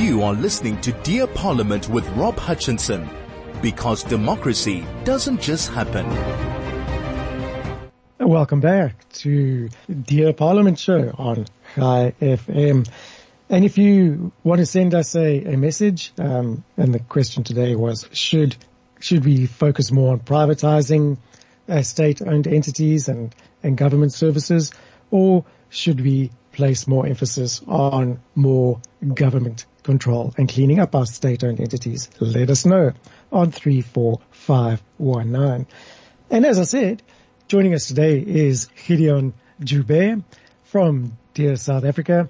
You 0.00 0.22
are 0.22 0.32
listening 0.32 0.80
to 0.80 0.92
Dear 0.92 1.26
Parliament 1.26 1.90
with 1.90 2.08
Rob 2.16 2.38
Hutchinson 2.38 3.06
because 3.60 4.02
democracy 4.02 4.82
doesn't 5.04 5.42
just 5.42 5.68
happen. 5.68 6.06
Welcome 8.18 8.60
back 8.60 9.06
to 9.16 9.68
Dear 9.90 10.32
Parliament 10.32 10.78
show 10.78 11.14
on 11.18 11.44
Chai 11.74 12.14
FM. 12.18 12.88
And 13.50 13.64
if 13.66 13.76
you 13.76 14.32
want 14.42 14.60
to 14.60 14.66
send 14.66 14.94
us 14.94 15.14
a, 15.14 15.44
a 15.44 15.58
message, 15.58 16.14
um, 16.18 16.64
and 16.78 16.94
the 16.94 17.00
question 17.00 17.44
today 17.44 17.76
was, 17.76 18.08
should, 18.12 18.56
should 19.00 19.26
we 19.26 19.44
focus 19.44 19.92
more 19.92 20.14
on 20.14 20.20
privatizing 20.20 21.18
uh, 21.68 21.82
state-owned 21.82 22.46
entities 22.46 23.10
and, 23.10 23.34
and 23.62 23.76
government 23.76 24.14
services, 24.14 24.72
or 25.10 25.44
should 25.68 26.00
we 26.00 26.30
place 26.52 26.86
more 26.86 27.06
emphasis 27.06 27.60
on 27.68 28.18
more 28.34 28.80
government 29.14 29.66
control 29.90 30.32
and 30.38 30.48
cleaning 30.48 30.78
up 30.78 30.94
our 30.94 31.04
state-owned 31.04 31.60
entities? 31.60 32.08
Let 32.20 32.48
us 32.48 32.64
know 32.64 32.92
on 33.32 33.50
34519. 33.50 35.66
And 36.30 36.46
as 36.46 36.58
I 36.58 36.64
said, 36.64 37.02
joining 37.48 37.74
us 37.74 37.88
today 37.88 38.20
is 38.20 38.68
Gideon 38.86 39.34
Joubert 39.62 40.22
from 40.64 41.18
Dear 41.34 41.56
South 41.56 41.84
Africa. 41.84 42.28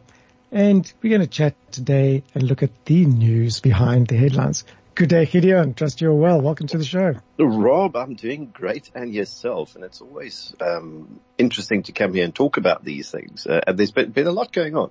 And 0.51 0.91
we're 1.03 1.11
going 1.11 1.21
to 1.21 1.27
chat 1.27 1.55
today 1.71 2.25
and 2.35 2.45
look 2.45 2.63
at 2.63 2.87
the 2.87 3.05
news 3.05 3.61
behind 3.61 4.09
the 4.09 4.17
headlines. 4.17 4.65
Good 4.95 5.11
day, 5.11 5.27
Gideon. 5.27 5.75
Trust 5.75 6.01
you're 6.01 6.15
well. 6.15 6.41
Welcome 6.41 6.67
to 6.69 6.79
the 6.79 6.85
show. 6.85 7.15
Rob, 7.39 7.95
I'm 7.95 8.15
doing 8.15 8.47
great 8.47 8.91
and 8.95 9.15
yourself. 9.15 9.77
And 9.77 9.85
it's 9.85 10.01
always 10.01 10.55
um, 10.61 11.21
interesting 11.39 11.85
to 11.85 11.93
come 11.93 12.15
here 12.15 12.25
and 12.25 12.35
talk 12.35 12.57
about 12.57 12.85
these 12.85 13.11
things. 13.11 13.47
Uh, 13.47 13.61
and 13.67 13.79
there's 13.79 13.93
been, 13.93 14.11
been 14.11 14.27
a 14.27 14.33
lot 14.33 14.53
going 14.53 14.77
on. 14.77 14.91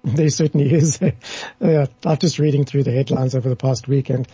There 0.04 0.30
certainly 0.30 0.72
is. 0.72 0.98
I'm 1.60 2.18
just 2.18 2.38
reading 2.38 2.64
through 2.64 2.84
the 2.84 2.92
headlines 2.92 3.34
over 3.34 3.48
the 3.50 3.56
past 3.56 3.86
week 3.86 4.08
and 4.08 4.26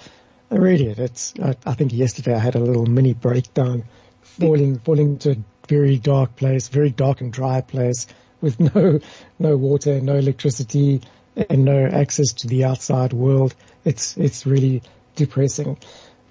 I 0.50 0.56
read 0.56 0.80
it. 0.80 0.98
It's, 0.98 1.34
I, 1.42 1.56
I 1.66 1.74
think 1.74 1.92
yesterday 1.92 2.34
I 2.34 2.38
had 2.38 2.54
a 2.54 2.60
little 2.60 2.86
mini 2.86 3.14
breakdown 3.14 3.84
falling, 4.22 4.78
falling 4.78 5.18
to 5.18 5.32
a 5.32 5.36
very 5.68 5.98
dark 5.98 6.36
place, 6.36 6.68
very 6.68 6.90
dark 6.90 7.20
and 7.20 7.32
dry 7.32 7.62
place 7.62 8.06
with 8.40 8.60
no, 8.60 9.00
no 9.40 9.56
water, 9.56 10.00
no 10.00 10.16
electricity 10.16 11.00
and 11.34 11.64
no 11.64 11.84
access 11.84 12.32
to 12.34 12.46
the 12.46 12.64
outside 12.64 13.12
world. 13.12 13.54
It's, 13.84 14.16
it's 14.16 14.46
really 14.46 14.82
depressing. 15.16 15.78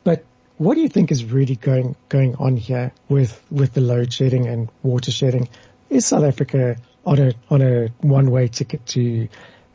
But 0.05 0.23
what 0.57 0.75
do 0.75 0.81
you 0.81 0.89
think 0.89 1.11
is 1.11 1.25
really 1.25 1.55
going 1.55 1.97
going 2.07 2.35
on 2.35 2.55
here 2.55 2.93
with 3.09 3.43
with 3.51 3.73
the 3.73 3.81
load 3.81 4.13
shedding 4.13 4.47
and 4.47 4.69
water 4.83 5.11
shedding? 5.11 5.49
Is 5.89 6.05
South 6.05 6.23
Africa 6.23 6.77
on 7.05 7.19
a 7.19 7.33
on 7.49 7.61
a 7.61 7.87
one 8.01 8.31
way 8.31 8.47
ticket 8.47 8.85
to 8.87 9.27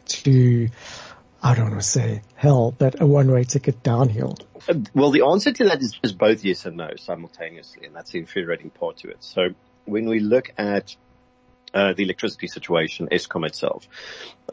to 0.07 0.69
I 1.43 1.55
don't 1.55 1.71
want 1.71 1.83
to 1.83 1.89
say 1.89 2.23
hell, 2.35 2.75
but 2.77 3.01
a 3.01 3.07
one 3.07 3.31
way 3.31 3.45
ticket 3.45 3.83
downhill? 3.83 4.37
Well, 4.95 5.11
the 5.11 5.25
answer 5.25 5.53
to 5.53 5.65
that 5.65 5.81
is, 5.81 6.13
both 6.13 6.45
yes 6.45 6.67
and 6.67 6.77
no 6.77 6.91
simultaneously, 6.97 7.87
and 7.87 7.97
that's 7.97 8.11
the 8.11 8.19
infuriating 8.19 8.71
part 8.71 8.99
to 8.99 9.09
it. 9.09 9.25
So 9.25 9.49
when 9.87 10.07
we 10.07 10.21
look 10.21 10.53
at 10.59 10.95
uh, 11.73 11.95
the 11.95 12.03
electricity 12.03 12.49
situation, 12.49 13.09
Eskom 13.13 13.47
itself. 13.47 13.87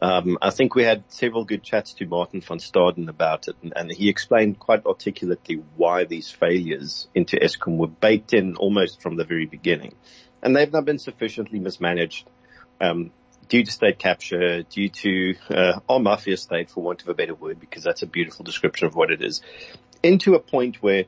Um, 0.02 0.38
I 0.40 0.52
think 0.52 0.76
we 0.76 0.84
had 0.84 1.04
several 1.08 1.46
good 1.46 1.64
chats 1.64 1.94
to 1.94 2.06
Martin 2.06 2.42
van 2.42 2.60
Staden 2.60 3.10
about 3.10 3.48
it, 3.48 3.56
and, 3.64 3.74
and, 3.76 3.92
he 3.92 4.08
explained 4.10 4.60
quite 4.60 4.86
articulately 4.86 5.64
why 5.76 6.04
these 6.04 6.30
failures 6.30 7.08
into 7.16 7.38
Eskom 7.38 7.78
were 7.78 7.88
baked 7.88 8.34
in 8.34 8.56
almost 8.56 9.02
from 9.02 9.16
the 9.16 9.24
very 9.24 9.48
beginning, 9.48 9.96
and 10.44 10.56
they've 10.56 10.72
now 10.72 10.82
been 10.82 11.00
sufficiently 11.00 11.60
mismanaged. 11.60 12.30
Um, 12.80 13.12
due 13.50 13.64
to 13.64 13.72
state 13.72 13.98
capture, 13.98 14.64
due 14.64 14.90
to 14.90 15.36
uh, 15.50 15.80
our 15.88 16.00
mafia 16.00 16.38
state, 16.38 16.70
for 16.70 16.84
want 16.84 17.02
of 17.02 17.08
a 17.08 17.14
better 17.14 17.34
word, 17.34 17.60
because 17.60 17.84
that's 17.84 18.02
a 18.02 18.06
beautiful 18.06 18.44
description 18.44 18.88
of 18.88 18.96
what 18.96 19.10
it 19.10 19.22
is, 19.22 19.42
into 20.04 20.36
a 20.36 20.40
point 20.40 20.84
where 20.84 21.06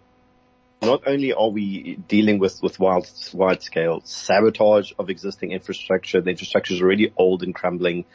not 0.81 1.03
only 1.05 1.33
are 1.33 1.49
we 1.49 1.95
dealing 2.07 2.39
with, 2.39 2.63
with 2.63 2.79
wide, 2.79 3.07
wide 3.33 3.61
scale 3.61 4.01
sabotage 4.05 4.93
of 4.97 5.09
existing 5.09 5.51
infrastructure, 5.51 6.21
the 6.21 6.29
infrastructure 6.29 6.73
is 6.73 6.81
already 6.81 7.11
old 7.17 7.43
and 7.43 7.53
crumbling. 7.53 8.05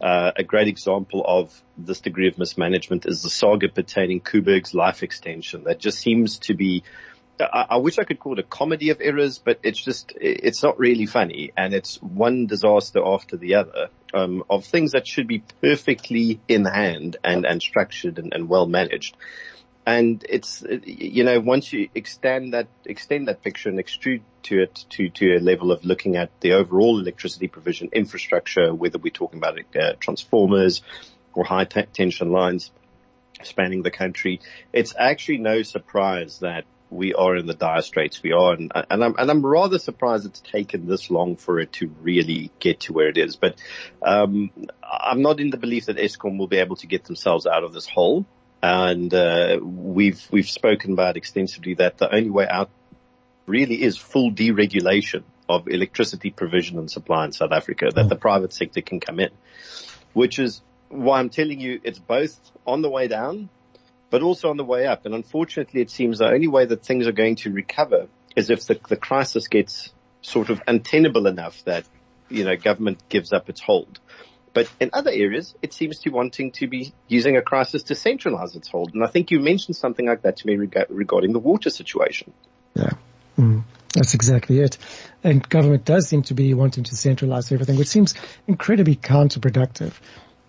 Uh, 0.00 0.32
a 0.36 0.42
great 0.42 0.68
example 0.68 1.22
of 1.26 1.62
this 1.76 2.00
degree 2.00 2.28
of 2.28 2.38
mismanagement 2.38 3.06
is 3.06 3.22
the 3.22 3.30
saga 3.30 3.68
pertaining 3.68 4.20
Koeberg's 4.20 4.74
life 4.74 5.02
extension. 5.02 5.64
That 5.64 5.78
just 5.78 5.98
seems 5.98 6.38
to 6.40 6.54
be, 6.54 6.82
I, 7.40 7.78
wish 7.78 7.98
I 7.98 8.04
could 8.04 8.20
call 8.20 8.34
it 8.34 8.38
a 8.38 8.44
comedy 8.44 8.90
of 8.90 9.00
errors, 9.00 9.38
but 9.38 9.58
it's 9.62 9.82
just, 9.82 10.12
it's 10.20 10.62
not 10.62 10.78
really 10.78 11.06
funny. 11.06 11.52
And 11.56 11.74
it's 11.74 12.00
one 12.00 12.46
disaster 12.46 13.00
after 13.04 13.36
the 13.36 13.56
other, 13.56 13.88
um, 14.12 14.44
of 14.48 14.64
things 14.64 14.92
that 14.92 15.06
should 15.06 15.26
be 15.26 15.42
perfectly 15.60 16.40
in 16.46 16.64
hand 16.64 17.16
and, 17.24 17.44
and 17.44 17.60
structured 17.60 18.18
and, 18.18 18.32
and 18.32 18.48
well 18.48 18.66
managed 18.66 19.16
and 19.86 20.24
it's 20.28 20.64
you 20.84 21.24
know 21.24 21.40
once 21.40 21.72
you 21.72 21.88
extend 21.94 22.54
that 22.54 22.68
extend 22.86 23.28
that 23.28 23.42
picture 23.42 23.68
and 23.68 23.78
extrude 23.78 24.22
to 24.42 24.62
it 24.62 24.84
to 24.88 25.10
to 25.10 25.36
a 25.36 25.40
level 25.40 25.72
of 25.72 25.84
looking 25.84 26.16
at 26.16 26.30
the 26.40 26.52
overall 26.52 26.98
electricity 26.98 27.48
provision 27.48 27.90
infrastructure, 27.92 28.74
whether 28.74 28.98
we're 28.98 29.10
talking 29.10 29.38
about 29.38 29.58
uh, 29.76 29.92
transformers 30.00 30.82
or 31.34 31.44
high 31.44 31.64
t- 31.64 31.82
tension 31.92 32.30
lines 32.30 32.70
spanning 33.42 33.82
the 33.82 33.90
country, 33.90 34.40
it's 34.72 34.94
actually 34.98 35.38
no 35.38 35.62
surprise 35.62 36.38
that 36.38 36.64
we 36.90 37.14
are 37.14 37.36
in 37.36 37.46
the 37.46 37.54
dire 37.54 37.82
straits 37.82 38.22
we 38.22 38.32
are, 38.32 38.52
and, 38.52 38.70
and 38.74 39.04
I'm 39.04 39.14
and 39.18 39.30
I'm 39.30 39.44
rather 39.44 39.78
surprised 39.78 40.26
it's 40.26 40.40
taken 40.40 40.86
this 40.86 41.10
long 41.10 41.36
for 41.36 41.58
it 41.58 41.72
to 41.74 41.88
really 42.00 42.50
get 42.60 42.80
to 42.80 42.92
where 42.92 43.08
it 43.08 43.18
is. 43.18 43.36
But 43.36 43.60
um, 44.02 44.50
I'm 44.82 45.22
not 45.22 45.40
in 45.40 45.50
the 45.50 45.56
belief 45.56 45.86
that 45.86 45.96
Eskom 45.96 46.38
will 46.38 46.46
be 46.46 46.58
able 46.58 46.76
to 46.76 46.86
get 46.86 47.04
themselves 47.04 47.46
out 47.46 47.64
of 47.64 47.72
this 47.72 47.86
hole. 47.86 48.26
And 48.62 49.12
uh, 49.12 49.58
we've 49.62 50.26
we've 50.30 50.48
spoken 50.48 50.92
about 50.92 51.16
extensively 51.16 51.74
that 51.74 51.98
the 51.98 52.14
only 52.14 52.30
way 52.30 52.46
out 52.48 52.70
really 53.46 53.82
is 53.82 53.98
full 53.98 54.32
deregulation 54.32 55.24
of 55.48 55.68
electricity 55.68 56.30
provision 56.30 56.78
and 56.78 56.90
supply 56.90 57.26
in 57.26 57.32
South 57.32 57.52
Africa, 57.52 57.90
that 57.94 58.08
the 58.08 58.16
private 58.16 58.52
sector 58.52 58.80
can 58.80 59.00
come 59.00 59.20
in, 59.20 59.30
which 60.14 60.38
is 60.38 60.62
why 60.88 61.18
I'm 61.18 61.28
telling 61.28 61.60
you 61.60 61.80
it's 61.84 61.98
both 61.98 62.38
on 62.66 62.80
the 62.80 62.88
way 62.88 63.08
down, 63.08 63.50
but 64.14 64.22
also 64.22 64.48
on 64.48 64.56
the 64.56 64.64
way 64.64 64.86
up. 64.86 65.06
And 65.06 65.12
unfortunately, 65.12 65.80
it 65.80 65.90
seems 65.90 66.18
the 66.18 66.28
only 66.28 66.46
way 66.46 66.64
that 66.64 66.84
things 66.84 67.08
are 67.08 67.12
going 67.12 67.34
to 67.34 67.50
recover 67.50 68.06
is 68.36 68.48
if 68.48 68.64
the, 68.64 68.78
the 68.88 68.96
crisis 68.96 69.48
gets 69.48 69.92
sort 70.22 70.50
of 70.50 70.62
untenable 70.68 71.26
enough 71.26 71.64
that, 71.64 71.84
you 72.28 72.44
know, 72.44 72.54
government 72.54 73.02
gives 73.08 73.32
up 73.32 73.48
its 73.48 73.60
hold. 73.60 73.98
But 74.52 74.70
in 74.78 74.90
other 74.92 75.10
areas, 75.10 75.56
it 75.62 75.72
seems 75.72 75.98
to 76.02 76.10
wanting 76.10 76.52
to 76.52 76.68
be 76.68 76.92
using 77.08 77.36
a 77.36 77.42
crisis 77.42 77.82
to 77.90 77.96
centralize 77.96 78.54
its 78.54 78.68
hold. 78.68 78.94
And 78.94 79.02
I 79.02 79.08
think 79.08 79.32
you 79.32 79.40
mentioned 79.40 79.74
something 79.74 80.06
like 80.06 80.22
that 80.22 80.36
to 80.36 80.46
me 80.46 80.58
reg- 80.58 80.86
regarding 80.90 81.32
the 81.32 81.40
water 81.40 81.70
situation. 81.70 82.32
Yeah. 82.76 82.90
Mm, 83.36 83.64
that's 83.94 84.14
exactly 84.14 84.60
it. 84.60 84.78
And 85.24 85.42
government 85.48 85.84
does 85.84 86.06
seem 86.06 86.22
to 86.22 86.34
be 86.34 86.54
wanting 86.54 86.84
to 86.84 86.94
centralize 86.94 87.50
everything, 87.50 87.78
which 87.78 87.88
seems 87.88 88.14
incredibly 88.46 88.94
counterproductive. 88.94 89.92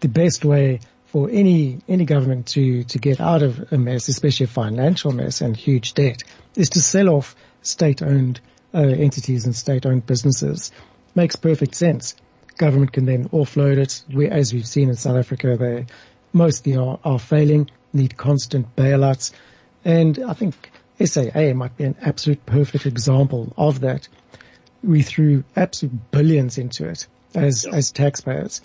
The 0.02 0.08
best 0.08 0.46
way 0.46 0.82
for 1.16 1.30
any, 1.32 1.80
any 1.88 2.04
government 2.04 2.46
to, 2.46 2.84
to 2.84 3.00
get 3.00 3.22
out 3.22 3.42
of 3.42 3.72
a 3.72 3.78
mess, 3.78 4.10
especially 4.10 4.44
a 4.44 4.48
financial 4.48 5.14
mess 5.14 5.40
and 5.40 5.56
huge 5.56 5.94
debt, 5.94 6.24
is 6.58 6.72
to 6.72 6.82
sell 6.82 7.08
off 7.08 7.38
state-owned 7.62 8.42
uh, 8.74 8.80
entities 8.80 9.46
and 9.46 9.56
state-owned 9.56 10.06
businesses. 10.06 10.74
Makes 11.16 11.38
perfect 11.38 11.74
sense 11.74 12.16
government 12.58 12.92
can 12.92 13.06
then 13.06 13.30
offload 13.30 13.78
it. 13.78 14.04
We, 14.14 14.28
as 14.28 14.54
we've 14.54 14.68
seen 14.68 14.90
in 14.90 14.96
South 14.96 15.16
Africa, 15.16 15.56
they 15.58 15.86
mostly 16.34 16.76
are, 16.76 17.00
are 17.06 17.18
failing, 17.18 17.70
need 17.94 18.18
constant 18.18 18.76
bailouts. 18.76 19.32
And 19.86 20.20
I 20.20 20.34
think 20.34 20.70
SAA 21.02 21.54
might 21.54 21.78
be 21.78 21.86
an 21.86 21.96
absolute 22.02 22.46
perfect 22.46 22.86
example 22.86 23.54
of 23.56 23.80
that. 23.80 24.10
We 24.84 25.02
threw 25.02 25.46
absolute 25.56 26.12
billions 26.12 26.58
into 26.58 26.90
it 26.90 27.08
as, 27.34 27.66
as 27.66 27.94
taxpayers 27.94 28.62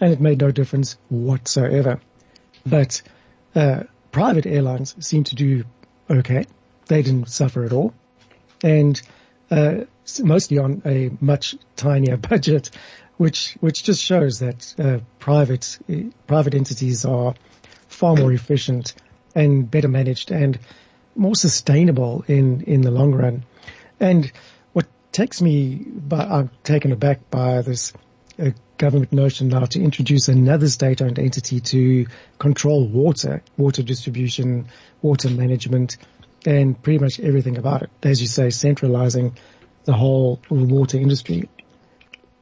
and 0.00 0.12
it 0.12 0.20
made 0.20 0.40
no 0.40 0.50
difference 0.50 0.96
whatsoever. 1.08 2.00
But, 2.64 3.02
uh, 3.54 3.84
private 4.12 4.46
airlines 4.46 4.94
seem 5.04 5.24
to 5.24 5.34
do 5.34 5.64
okay. 6.10 6.46
They 6.86 7.02
didn't 7.02 7.28
suffer 7.28 7.64
at 7.64 7.72
all. 7.72 7.94
And, 8.62 9.00
uh, 9.50 9.84
mostly 10.22 10.58
on 10.58 10.82
a 10.84 11.10
much 11.20 11.56
tinier 11.76 12.16
budget 12.28 12.70
which 13.18 13.56
which 13.60 13.82
just 13.82 14.02
shows 14.02 14.38
that 14.38 14.74
uh, 14.78 14.98
private 15.18 15.78
private 16.26 16.54
entities 16.54 17.04
are 17.04 17.34
far 17.88 18.16
more 18.16 18.32
efficient 18.32 18.94
and 19.34 19.70
better 19.70 19.88
managed 19.88 20.30
and 20.30 20.58
more 21.14 21.34
sustainable 21.34 22.24
in 22.28 22.62
in 22.62 22.80
the 22.80 22.90
long 22.90 23.12
run. 23.12 23.44
And 24.00 24.30
what 24.72 24.86
takes 25.12 25.42
me, 25.42 25.74
by, 25.74 26.24
I'm 26.24 26.50
taken 26.62 26.92
aback 26.92 27.28
by 27.30 27.62
this 27.62 27.92
uh, 28.40 28.50
government 28.78 29.12
notion 29.12 29.48
now 29.48 29.64
to 29.64 29.82
introduce 29.82 30.28
another 30.28 30.68
state-owned 30.68 31.18
entity 31.18 31.60
to 31.60 32.06
control 32.38 32.86
water, 32.86 33.42
water 33.56 33.82
distribution, 33.82 34.68
water 35.02 35.28
management, 35.28 35.98
and 36.46 36.80
pretty 36.80 36.98
much 36.98 37.20
everything 37.20 37.58
about 37.58 37.82
it. 37.82 37.90
As 38.02 38.20
you 38.20 38.28
say, 38.28 38.50
centralizing 38.50 39.36
the 39.84 39.92
whole 39.92 40.40
water 40.50 40.98
industry. 40.98 41.48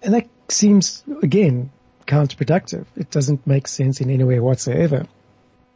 And 0.02 0.14
that 0.14 0.28
seems, 0.48 1.02
again, 1.22 1.70
counterproductive. 2.06 2.86
It 2.96 3.10
doesn't 3.10 3.46
make 3.46 3.66
sense 3.66 4.00
in 4.00 4.10
any 4.10 4.24
way 4.24 4.38
whatsoever. 4.38 5.06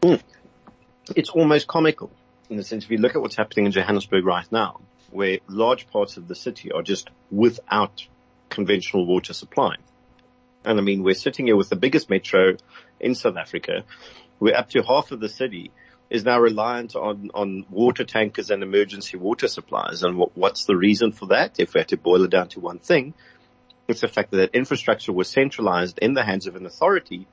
Mm. 0.03 0.21
It's 1.17 1.31
almost 1.31 1.67
comical 1.67 2.11
in 2.49 2.57
the 2.57 2.65
sense 2.65 2.85
if 2.85 2.91
you 2.91 2.99
look 2.99 3.15
at 3.15 3.23
what's 3.23 3.37
happening 3.37 3.67
in 3.67 3.73
Johannesburg 3.73 4.25
right 4.25 4.51
now, 4.53 4.81
where 5.11 5.39
large 5.49 5.89
parts 5.89 6.17
of 6.17 6.29
the 6.29 6.35
city 6.35 6.73
are 6.73 6.83
just 6.83 7.09
without 7.31 8.07
conventional 8.49 9.07
water 9.07 9.33
supply. 9.33 9.77
And 10.65 10.79
I 10.79 10.83
mean, 10.83 11.03
we're 11.03 11.15
sitting 11.15 11.47
here 11.47 11.57
with 11.57 11.69
the 11.69 11.77
biggest 11.77 12.11
metro 12.11 12.57
in 12.99 13.15
South 13.15 13.37
Africa. 13.37 13.85
We're 14.39 14.57
up 14.57 14.71
to 14.71 14.83
half 14.83 15.11
of 15.11 15.21
the 15.21 15.29
city 15.29 15.71
is 16.11 16.25
now 16.25 16.41
reliant 16.41 16.97
on, 16.97 17.31
on 17.35 17.65
water 17.71 18.05
tankers 18.05 18.51
and 18.51 18.63
emergency 18.63 19.17
water 19.17 19.47
supplies. 19.47 20.03
And 20.03 20.19
what, 20.19 20.37
what's 20.37 20.65
the 20.65 20.77
reason 20.77 21.13
for 21.13 21.27
that? 21.27 21.61
If 21.61 21.73
we 21.73 21.81
had 21.81 21.89
to 21.89 21.97
boil 21.97 22.25
it 22.25 22.31
down 22.31 22.49
to 22.49 22.61
one 22.61 22.81
thing, 22.81 23.15
it's 23.87 24.01
the 24.01 24.09
fact 24.09 24.33
that 24.33 24.55
infrastructure 24.55 25.13
was 25.13 25.29
centralized 25.29 25.99
in 26.01 26.15
the 26.15 26.25
hands 26.25 26.47
of 26.47 26.57
an 26.57 26.67
authority 26.67 27.27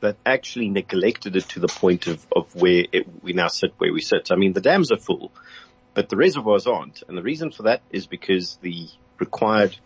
that 0.00 0.16
actually 0.24 0.70
neglected 0.70 1.36
it 1.36 1.48
to 1.50 1.60
the 1.60 1.68
point 1.68 2.06
of, 2.06 2.26
of 2.34 2.54
where 2.54 2.86
it, 2.90 3.22
we 3.22 3.34
now 3.34 3.48
sit 3.48 3.74
where 3.76 3.92
we 3.92 4.00
sit. 4.00 4.32
I 4.32 4.36
mean, 4.36 4.54
the 4.54 4.62
dams 4.62 4.90
are 4.90 4.98
full, 4.98 5.30
but 5.92 6.08
the 6.08 6.16
reservoirs 6.16 6.66
aren't. 6.66 7.02
And 7.06 7.16
the 7.18 7.22
reason 7.22 7.50
for 7.50 7.64
that 7.64 7.82
is 7.90 8.06
because 8.06 8.56
the 8.62 8.88
required 9.18 9.76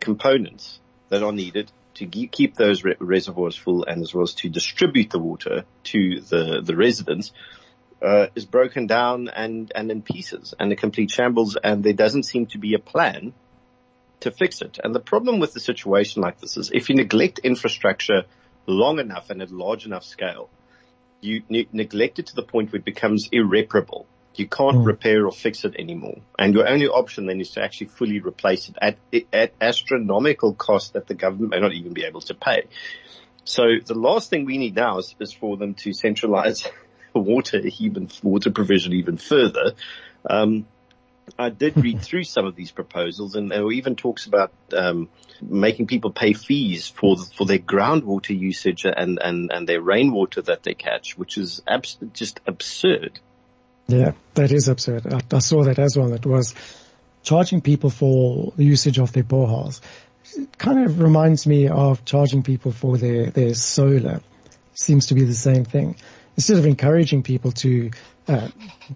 components 0.00 0.80
that 1.10 1.22
are 1.22 1.32
needed 1.32 1.70
to 1.94 2.06
keep 2.06 2.56
those 2.56 2.84
re- 2.84 2.96
reservoirs 2.98 3.56
full 3.56 3.84
and 3.84 4.02
as 4.02 4.14
well 4.14 4.24
as 4.24 4.34
to 4.34 4.48
distribute 4.48 5.10
the 5.10 5.18
water 5.18 5.64
to 5.84 6.20
the, 6.20 6.60
the 6.62 6.76
residents 6.76 7.32
uh, 8.02 8.26
is 8.34 8.44
broken 8.44 8.86
down 8.86 9.28
and, 9.28 9.72
and 9.74 9.90
in 9.90 10.02
pieces 10.02 10.54
and 10.58 10.72
a 10.72 10.76
complete 10.76 11.10
shambles 11.10 11.56
and 11.56 11.84
there 11.84 11.92
doesn't 11.92 12.24
seem 12.24 12.46
to 12.46 12.58
be 12.58 12.74
a 12.74 12.78
plan 12.78 13.32
to 14.20 14.30
fix 14.30 14.62
it. 14.62 14.78
And 14.82 14.94
the 14.94 15.00
problem 15.00 15.38
with 15.38 15.52
the 15.52 15.60
situation 15.60 16.22
like 16.22 16.40
this 16.40 16.56
is 16.56 16.70
if 16.72 16.88
you 16.88 16.96
neglect 16.96 17.40
infrastructure 17.40 18.22
long 18.66 18.98
enough 18.98 19.30
and 19.30 19.42
at 19.42 19.50
large 19.50 19.86
enough 19.86 20.04
scale, 20.04 20.48
you 21.20 21.42
ne- 21.48 21.68
neglect 21.72 22.18
it 22.18 22.26
to 22.28 22.34
the 22.34 22.42
point 22.42 22.72
where 22.72 22.78
it 22.78 22.84
becomes 22.84 23.28
irreparable. 23.32 24.06
You 24.34 24.46
can't 24.46 24.78
mm. 24.78 24.86
repair 24.86 25.26
or 25.26 25.32
fix 25.32 25.64
it 25.64 25.76
anymore. 25.78 26.18
And 26.38 26.54
your 26.54 26.68
only 26.68 26.88
option 26.88 27.26
then 27.26 27.40
is 27.40 27.50
to 27.50 27.62
actually 27.62 27.88
fully 27.88 28.20
replace 28.20 28.68
it 28.68 28.76
at, 28.80 28.96
at 29.32 29.52
astronomical 29.60 30.54
cost 30.54 30.94
that 30.94 31.06
the 31.06 31.14
government 31.14 31.50
may 31.50 31.60
not 31.60 31.72
even 31.72 31.92
be 31.92 32.04
able 32.04 32.22
to 32.22 32.34
pay. 32.34 32.64
So 33.44 33.64
the 33.84 33.94
last 33.94 34.30
thing 34.30 34.44
we 34.44 34.58
need 34.58 34.74
now 34.74 34.98
is, 34.98 35.14
is 35.20 35.32
for 35.32 35.56
them 35.56 35.74
to 35.74 35.92
centralize 35.92 36.66
water, 37.14 37.60
even 37.78 38.08
water 38.22 38.50
provision 38.50 38.92
even 38.92 39.16
further. 39.16 39.74
Um, 40.28 40.66
I 41.38 41.50
did 41.50 41.76
read 41.76 42.00
through 42.02 42.24
some 42.24 42.46
of 42.46 42.56
these 42.56 42.70
proposals, 42.70 43.34
and 43.34 43.50
there 43.50 43.64
were 43.64 43.72
even 43.72 43.96
talks 43.96 44.26
about 44.26 44.52
um, 44.76 45.08
making 45.40 45.86
people 45.86 46.10
pay 46.10 46.32
fees 46.32 46.88
for 46.88 47.16
for 47.16 47.46
their 47.46 47.58
groundwater 47.58 48.38
usage 48.38 48.84
and, 48.84 49.18
and, 49.22 49.50
and 49.52 49.68
their 49.68 49.80
rainwater 49.80 50.42
that 50.42 50.62
they 50.62 50.74
catch, 50.74 51.16
which 51.18 51.38
is 51.38 51.62
abs- 51.66 51.98
just 52.12 52.40
absurd. 52.46 53.20
Yeah, 53.88 54.12
that 54.34 54.52
is 54.52 54.68
absurd. 54.68 55.12
I, 55.12 55.20
I 55.34 55.38
saw 55.40 55.64
that 55.64 55.78
as 55.78 55.96
well. 55.96 56.12
It 56.12 56.26
was 56.26 56.54
charging 57.22 57.60
people 57.60 57.90
for 57.90 58.52
the 58.56 58.64
usage 58.64 58.98
of 58.98 59.12
their 59.12 59.24
boreholes. 59.24 59.80
It 60.34 60.56
kind 60.56 60.84
of 60.84 61.00
reminds 61.00 61.46
me 61.46 61.68
of 61.68 62.04
charging 62.04 62.42
people 62.42 62.72
for 62.72 62.96
their, 62.96 63.26
their 63.30 63.54
solar. 63.54 64.20
Seems 64.74 65.06
to 65.06 65.14
be 65.14 65.24
the 65.24 65.34
same 65.34 65.64
thing. 65.64 65.96
Instead 66.36 66.58
of 66.58 66.66
encouraging 66.66 67.22
people 67.22 67.52
to 67.52 67.90
uh, 68.28 68.48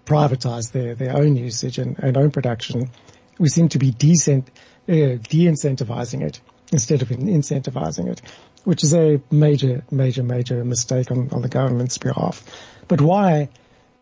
privatize 0.05 0.71
their, 0.71 0.95
their 0.95 1.15
own 1.15 1.35
usage 1.35 1.77
and, 1.77 1.99
and 1.99 2.17
own 2.17 2.31
production, 2.31 2.89
we 3.37 3.49
seem 3.49 3.69
to 3.69 3.77
be 3.77 3.91
decent, 3.91 4.49
uh, 4.89 5.21
de-incentivizing 5.29 6.23
it 6.23 6.39
instead 6.71 7.01
of 7.01 7.09
incentivizing 7.09 8.09
it, 8.09 8.21
which 8.63 8.83
is 8.83 8.93
a 8.93 9.21
major, 9.31 9.83
major, 9.91 10.23
major 10.23 10.63
mistake 10.63 11.11
on, 11.11 11.29
on 11.31 11.41
the 11.41 11.47
government's 11.47 11.97
behalf. 11.97 12.43
But 12.87 12.99
why 12.99 13.49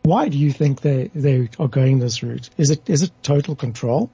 why 0.06 0.30
do 0.30 0.38
you 0.38 0.52
think 0.52 0.82
they, 0.82 1.10
they 1.16 1.50
are 1.60 1.68
going 1.68 2.00
this 2.00 2.22
route? 2.22 2.50
Is 2.58 2.70
it, 2.70 2.90
is 2.90 3.02
it 3.02 3.12
total 3.24 3.56
control? 3.56 4.12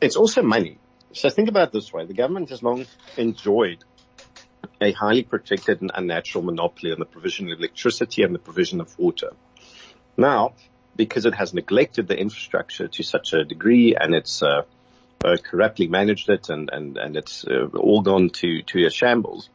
It's 0.00 0.16
also 0.16 0.42
money. 0.42 0.78
So 1.12 1.30
think 1.30 1.48
about 1.48 1.68
it 1.68 1.72
this 1.72 1.92
way. 1.92 2.04
The 2.04 2.14
government 2.14 2.50
has 2.50 2.62
long 2.62 2.86
enjoyed 3.16 3.82
a 4.80 4.92
highly 4.92 5.22
protected 5.22 5.80
and 5.80 5.90
unnatural 5.94 6.44
monopoly 6.44 6.92
on 6.92 6.98
the 6.98 7.06
provision 7.06 7.50
of 7.50 7.58
electricity 7.58 8.22
and 8.22 8.34
the 8.34 8.38
provision 8.38 8.80
of 8.80 8.98
water. 8.98 9.30
Now, 10.16 10.54
because 10.94 11.24
it 11.24 11.34
has 11.34 11.54
neglected 11.54 12.08
the 12.08 12.18
infrastructure 12.18 12.88
to 12.88 13.02
such 13.02 13.32
a 13.32 13.44
degree 13.44 13.96
and 13.98 14.14
it's 14.14 14.42
uh, 14.42 14.62
uh, 15.24 15.36
corruptly 15.42 15.88
managed 15.88 16.28
it 16.28 16.50
and, 16.50 16.70
and, 16.70 16.98
and 16.98 17.16
it's 17.16 17.44
uh, 17.46 17.66
all 17.74 18.02
gone 18.02 18.28
to, 18.30 18.62
to 18.62 18.86
a 18.86 18.90
shambles, 18.90 19.48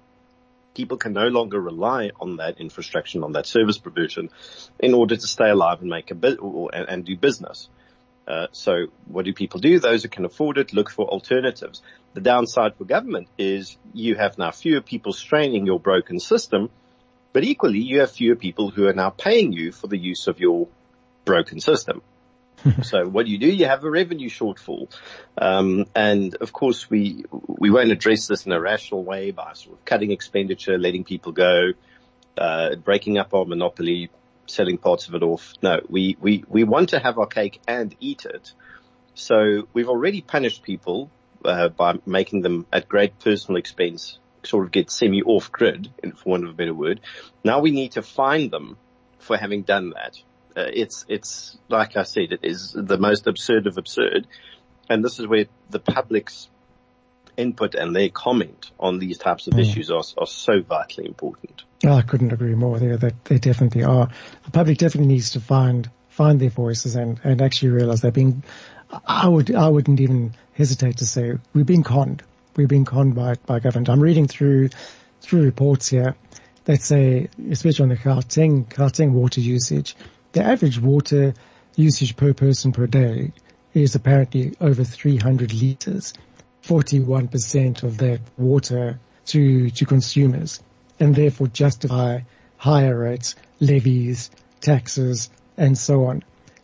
people 0.75 0.97
can 0.97 1.13
no 1.13 1.27
longer 1.27 1.59
rely 1.59 2.11
on 2.19 2.37
that 2.37 2.59
infrastructure, 2.59 3.23
on 3.23 3.31
that 3.31 3.47
service 3.47 3.77
provision 3.77 4.29
in 4.79 4.93
order 4.93 5.15
to 5.15 5.27
stay 5.27 5.49
alive 5.49 5.81
and 5.81 5.89
make 5.89 6.11
a 6.11 6.15
bit 6.15 6.39
and, 6.39 6.89
and 6.89 7.05
do 7.05 7.17
business. 7.17 7.69
Uh, 8.27 8.47
so 8.51 8.87
what 9.07 9.25
do 9.25 9.33
people 9.33 9.59
do? 9.59 9.79
Those 9.79 10.03
who 10.03 10.09
can 10.09 10.25
afford 10.25 10.57
it 10.57 10.73
look 10.73 10.89
for 10.89 11.07
alternatives. 11.07 11.81
The 12.13 12.21
downside 12.21 12.75
for 12.75 12.85
government 12.85 13.27
is 13.37 13.77
you 13.93 14.15
have 14.15 14.37
now 14.37 14.51
fewer 14.51 14.81
people 14.81 15.13
straining 15.13 15.65
your 15.65 15.79
broken 15.79 16.19
system, 16.19 16.69
but 17.33 17.43
equally 17.43 17.79
you 17.79 17.99
have 17.99 18.11
fewer 18.11 18.35
people 18.35 18.71
who 18.71 18.87
are 18.87 18.93
now 18.93 19.11
paying 19.11 19.53
you 19.53 19.71
for 19.71 19.87
the 19.87 19.97
use 19.97 20.27
of 20.27 20.39
your 20.39 20.67
broken 21.23 21.59
system. 21.59 22.01
so 22.83 23.07
what 23.07 23.25
do 23.25 23.31
you 23.31 23.37
do? 23.37 23.47
You 23.47 23.65
have 23.65 23.83
a 23.83 23.89
revenue 23.89 24.29
shortfall. 24.29 24.91
Um, 25.37 25.85
and 25.95 26.35
of 26.35 26.53
course 26.53 26.89
we, 26.89 27.25
we 27.47 27.69
won't 27.69 27.91
address 27.91 28.27
this 28.27 28.45
in 28.45 28.51
a 28.51 28.59
rational 28.59 29.03
way 29.03 29.31
by 29.31 29.53
sort 29.53 29.77
of 29.77 29.85
cutting 29.85 30.11
expenditure, 30.11 30.77
letting 30.77 31.03
people 31.03 31.31
go, 31.31 31.73
uh, 32.37 32.75
breaking 32.75 33.17
up 33.17 33.33
our 33.33 33.45
monopoly, 33.45 34.09
selling 34.47 34.77
parts 34.77 35.07
of 35.07 35.15
it 35.15 35.23
off. 35.23 35.53
No, 35.61 35.79
we, 35.89 36.17
we, 36.19 36.43
we 36.47 36.63
want 36.63 36.89
to 36.89 36.99
have 36.99 37.17
our 37.17 37.27
cake 37.27 37.61
and 37.67 37.95
eat 37.99 38.25
it. 38.25 38.53
So 39.13 39.67
we've 39.73 39.89
already 39.89 40.21
punished 40.21 40.63
people, 40.63 41.09
uh, 41.43 41.69
by 41.69 41.99
making 42.05 42.41
them 42.41 42.65
at 42.73 42.89
great 42.89 43.19
personal 43.19 43.57
expense 43.57 44.17
sort 44.43 44.65
of 44.65 44.71
get 44.71 44.91
semi 44.91 45.23
off 45.23 45.51
grid, 45.51 45.89
for 46.17 46.29
want 46.29 46.43
of 46.43 46.51
a 46.51 46.53
better 46.53 46.73
word. 46.73 47.01
Now 47.43 47.59
we 47.61 47.71
need 47.71 47.93
to 47.93 48.01
find 48.01 48.51
them 48.51 48.77
for 49.19 49.37
having 49.37 49.63
done 49.63 49.91
that 49.91 50.21
uh, 50.55 50.69
it's 50.71 51.05
it's 51.07 51.57
like 51.69 51.97
I 51.97 52.03
said, 52.03 52.31
it 52.31 52.39
is 52.43 52.71
the 52.73 52.97
most 52.97 53.27
absurd 53.27 53.67
of 53.67 53.77
absurd, 53.77 54.27
and 54.89 55.03
this 55.03 55.19
is 55.19 55.27
where 55.27 55.45
the 55.69 55.79
public's 55.79 56.49
input 57.37 57.75
and 57.75 57.95
their 57.95 58.09
comment 58.09 58.71
on 58.79 58.99
these 58.99 59.17
types 59.17 59.47
of 59.47 59.53
mm. 59.53 59.59
issues 59.59 59.91
are, 59.91 60.03
are 60.17 60.27
so 60.27 60.61
vitally 60.61 61.05
important. 61.05 61.63
Oh, 61.85 61.93
I 61.93 62.01
couldn't 62.01 62.31
agree 62.31 62.55
more. 62.55 62.79
There, 62.79 62.97
that 62.97 63.25
they 63.25 63.37
definitely 63.37 63.83
are. 63.83 64.09
The 64.45 64.51
public 64.51 64.77
definitely 64.77 65.13
needs 65.13 65.31
to 65.31 65.39
find 65.39 65.89
find 66.09 66.39
their 66.39 66.49
voices 66.49 66.95
and 66.95 67.19
and 67.23 67.41
actually 67.41 67.69
realize 67.69 68.01
they're 68.01 68.11
being. 68.11 68.43
I 69.05 69.27
would 69.27 69.53
I 69.53 69.67
wouldn't 69.67 69.99
even 69.99 70.33
hesitate 70.53 70.97
to 70.97 71.05
say 71.05 71.33
we're 71.53 71.65
being 71.65 71.83
conned. 71.83 72.23
We're 72.55 72.67
being 72.67 72.85
conned 72.85 73.15
by 73.15 73.35
by 73.45 73.59
government. 73.59 73.89
I'm 73.89 73.99
reading 73.99 74.27
through 74.27 74.69
through 75.21 75.43
reports 75.43 75.89
here 75.89 76.15
that 76.65 76.81
say, 76.81 77.29
especially 77.51 77.83
on 77.83 77.89
the 77.89 77.97
Gauteng, 77.97 78.65
Gauteng 78.65 79.11
water 79.11 79.39
usage, 79.39 79.95
the 80.35 80.43
average 80.43 80.77
water 80.77 81.33
usage 81.77 82.17
per 82.17 82.33
person 82.33 82.73
per 82.73 82.85
day 82.87 83.31
is 83.73 83.95
apparently 83.95 84.53
over 84.59 84.83
300 84.83 85.53
liters, 85.53 86.13
41% 86.63 87.83
of 87.83 87.97
that 87.99 88.19
water 88.37 88.99
to, 89.27 89.69
to 89.69 89.85
consumers 89.85 90.61
and 90.99 91.15
therefore 91.15 91.47
justify 91.47 92.19
higher 92.57 92.99
rates, 92.99 93.35
levies, 93.61 94.29
taxes, 94.59 95.29
and 95.55 95.77
so 95.77 96.05
on 96.05 96.21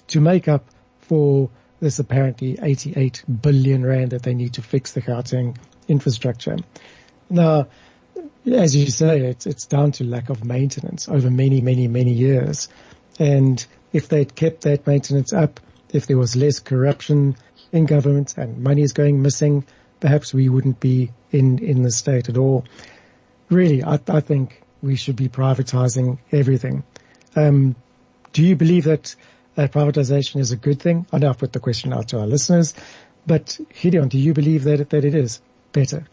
to 0.08 0.20
make 0.20 0.50
up 0.50 0.66
for 1.00 1.50
this 1.80 2.00
apparently 2.00 2.58
88 2.62 3.24
billion 3.42 3.86
rand 3.86 4.12
that 4.12 4.24
they 4.24 4.34
need 4.34 4.56
to 4.56 4.62
fix 4.62 4.92
the 4.92 5.01
Gauteng 5.01 5.56
infrastructure. 5.88 6.58
Now, 7.30 7.68
as 8.46 8.75
you 8.75 8.88
say, 8.88 9.22
it's, 9.22 9.46
it's 9.46 9.66
down 9.66 9.94
to 9.94 10.04
lack 10.04 10.30
of 10.30 10.44
maintenance 10.44 11.08
over 11.08 11.30
many, 11.30 11.62
many, 11.62 11.88
many 11.88 12.12
years. 12.12 12.68
And 13.22 13.63
if 13.94 14.08
they'd 14.08 14.34
kept 14.34 14.62
that 14.62 14.88
maintenance 14.88 15.32
up, 15.32 15.60
if 15.94 16.08
there 16.08 16.18
was 16.18 16.36
less 16.36 16.60
corruption 16.60 17.36
in 17.72 17.86
government 17.86 18.36
and 18.36 18.63
money 18.63 18.82
is 18.82 18.94
going 18.94 19.22
missing, 19.22 19.63
perhaps 20.00 20.34
we 20.34 20.50
wouldn't 20.50 20.80
be 20.80 21.12
in, 21.32 21.60
in 21.60 21.84
the 21.84 21.92
state 21.92 22.30
at 22.30 22.38
all. 22.38 22.66
Really, 23.51 23.84
I, 23.84 24.00
I 24.08 24.22
think 24.22 24.63
we 24.82 24.96
should 24.96 25.18
be 25.18 25.30
privatizing 25.30 26.18
everything. 26.32 26.84
Um, 27.36 27.75
do 28.34 28.42
you 28.42 28.56
believe 28.56 28.86
that 28.86 29.16
uh, 29.56 29.68
privatization 29.68 30.40
is 30.40 30.51
a 30.51 30.58
good 30.58 30.82
thing? 30.82 31.06
I 31.13 31.20
know 31.20 31.30
I've 31.30 31.38
put 31.38 31.54
the 31.54 31.60
question 31.60 31.94
out 31.94 32.08
to 32.08 32.20
our 32.22 32.25
listeners, 32.25 32.74
but 33.28 33.60
Gideon, 33.80 34.08
do 34.08 34.18
you 34.18 34.34
believe 34.34 34.63
that, 34.63 34.90
that 34.90 35.06
it 35.06 35.13
is 35.13 35.42
better? 35.74 36.08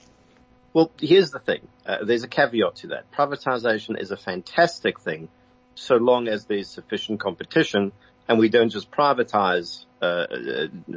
Well, 0.75 0.93
here's 1.01 1.31
the 1.31 1.39
thing. 1.39 1.69
Uh, 1.87 2.05
there's 2.05 2.25
a 2.25 2.29
caveat 2.29 2.77
to 2.77 2.89
that. 2.89 3.11
Privatization 3.13 3.99
is 3.99 4.11
a 4.11 4.17
fantastic 4.19 5.01
thing 5.01 5.31
so 5.79 5.97
long 5.97 6.29
as 6.29 6.45
there's 6.47 6.69
sufficient 6.69 7.21
competition 7.21 7.93
and 8.29 8.39
we 8.39 8.49
don't 8.49 8.71
just 8.71 8.91
privatize 8.91 9.87
uh, 10.03 10.27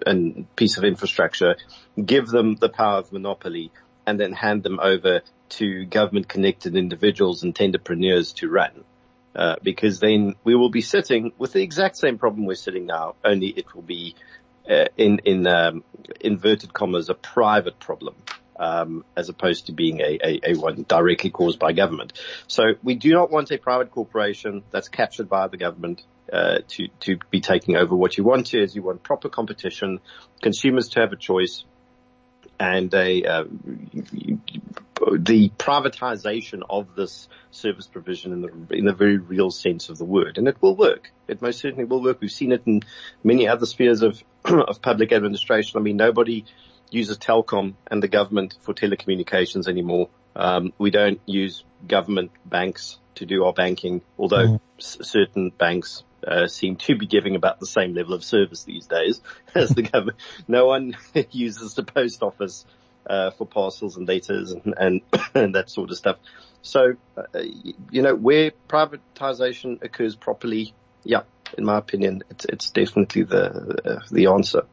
a 0.06 0.44
piece 0.56 0.78
of 0.78 0.84
infrastructure, 0.84 1.56
give 2.04 2.28
them 2.28 2.56
the 2.56 2.70
power 2.70 2.98
of 2.98 3.12
monopoly, 3.14 3.72
and 4.06 4.20
then 4.20 4.34
hand 4.34 4.64
them 4.64 4.80
over 4.82 5.22
to 5.50 5.86
government-connected 5.86 6.76
individuals 6.76 7.44
and 7.44 7.56
tenderpreneurs 7.56 8.36
to 8.36 8.50
run. 8.50 8.84
Uh, 9.34 9.56
because 9.64 10.00
then 10.00 10.36
we 10.44 10.56
will 10.56 10.70
be 10.70 10.82
sitting 10.82 11.32
with 11.38 11.54
the 11.54 11.62
exact 11.62 11.96
same 11.96 12.18
problem 12.18 12.46
we're 12.46 12.56
sitting 12.56 12.86
now, 12.86 13.16
only 13.24 13.48
it 13.48 13.74
will 13.74 13.82
be 13.82 14.16
uh, 14.70 14.86
in 14.98 15.20
in 15.24 15.48
um, 15.48 15.84
inverted 16.20 16.74
commas 16.74 17.10
a 17.10 17.14
private 17.14 17.80
problem 17.80 18.14
um, 18.58 19.04
as 19.16 19.30
opposed 19.30 19.68
to 19.68 19.72
being 19.72 20.02
a, 20.02 20.20
a, 20.24 20.40
a, 20.52 20.56
one 20.56 20.86
directly 20.88 21.30
caused 21.30 21.60
by 21.60 21.74
government. 21.74 22.14
So 22.48 22.64
we 22.84 22.96
do 22.96 23.12
not 23.12 23.32
want 23.32 23.52
a 23.52 23.58
private 23.58 23.92
corporation 23.92 24.64
that's 24.72 24.90
captured 24.90 25.30
by 25.30 25.48
the 25.48 25.58
government 25.58 26.04
uh, 26.32 26.60
to 26.70 26.88
to 27.02 27.18
be 27.30 27.42
taking 27.42 27.76
over. 27.76 27.96
What 27.96 28.18
you 28.18 28.24
want 28.24 28.54
is 28.54 28.76
you 28.76 28.84
want 28.84 29.04
proper 29.04 29.30
competition, 29.30 30.00
consumers 30.42 30.90
to 30.90 31.02
have 31.02 31.12
a 31.12 31.18
choice, 31.18 31.66
and 32.60 32.94
a 32.94 33.24
uh, 33.24 33.44
the 35.18 35.50
privatization 35.58 36.62
of 36.70 36.96
this 36.96 37.28
service 37.50 37.88
provision 37.88 38.34
in 38.34 38.42
the 38.42 38.78
in 38.78 38.86
the 38.86 38.94
very 38.94 39.18
real 39.18 39.50
sense 39.50 39.90
of 39.90 39.98
the 39.98 40.06
word, 40.06 40.38
and 40.38 40.48
it 40.48 40.62
will 40.62 40.76
work. 40.76 41.12
It 41.28 41.42
most 41.42 41.60
certainly 41.60 41.86
will 41.86 42.04
work. 42.04 42.22
We've 42.22 42.32
seen 42.32 42.52
it 42.52 42.64
in 42.66 42.82
many 43.24 43.48
other 43.48 43.66
spheres 43.66 44.04
of 44.04 44.24
of 44.46 44.82
public 44.82 45.12
administration. 45.12 45.80
I 45.80 45.82
mean, 45.82 45.98
nobody 45.98 46.46
uses 46.92 47.18
Telkom 47.18 47.74
and 47.90 48.04
the 48.04 48.08
government 48.08 48.58
for 48.62 48.74
telecommunications 48.74 49.68
anymore. 49.68 50.10
Um, 50.36 50.74
we 50.78 50.92
don't 50.92 51.20
use 51.26 51.64
government 51.88 52.32
banks 52.46 53.00
to 53.16 53.26
do 53.26 53.46
our 53.46 53.54
banking, 53.54 54.02
although 54.18 54.48
mm. 54.48 54.60
s- 54.80 54.98
certain 55.02 55.50
banks 55.50 56.04
uh, 56.26 56.48
seem 56.48 56.76
to 56.76 56.96
be 56.96 57.06
giving 57.08 57.36
about 57.36 57.60
the 57.60 57.66
same 57.66 57.94
level 57.94 58.14
of 58.14 58.24
service 58.24 58.64
these 58.64 58.88
days 58.88 59.22
as 59.56 59.70
the 59.70 59.82
government. 59.82 60.18
No 60.48 60.68
one 60.68 60.96
uses 61.32 61.74
the 61.74 61.84
post 61.84 62.22
office 62.22 62.66
uh, 63.06 63.32
for 63.32 63.46
parcels 63.46 63.98
and 63.98 64.08
letters 64.08 64.52
and, 64.52 64.74
and, 64.78 65.02
and, 65.34 65.56
that 65.56 65.70
sort 65.70 65.90
of 65.92 65.98
stuff. 65.98 66.18
So, 66.62 66.94
uh, 67.18 67.40
you 67.40 68.02
know, 68.02 68.16
where 68.16 68.52
privatization 68.70 69.82
occurs 69.84 70.16
properly, 70.16 70.74
yeah, 71.04 71.24
in 71.58 71.66
my 71.66 71.78
opinion, 71.78 72.24
it's, 72.30 72.46
it's 72.46 72.70
definitely 72.70 73.24
the 73.24 73.82
uh, 73.84 74.00
the 74.12 74.28
answer. 74.28 74.64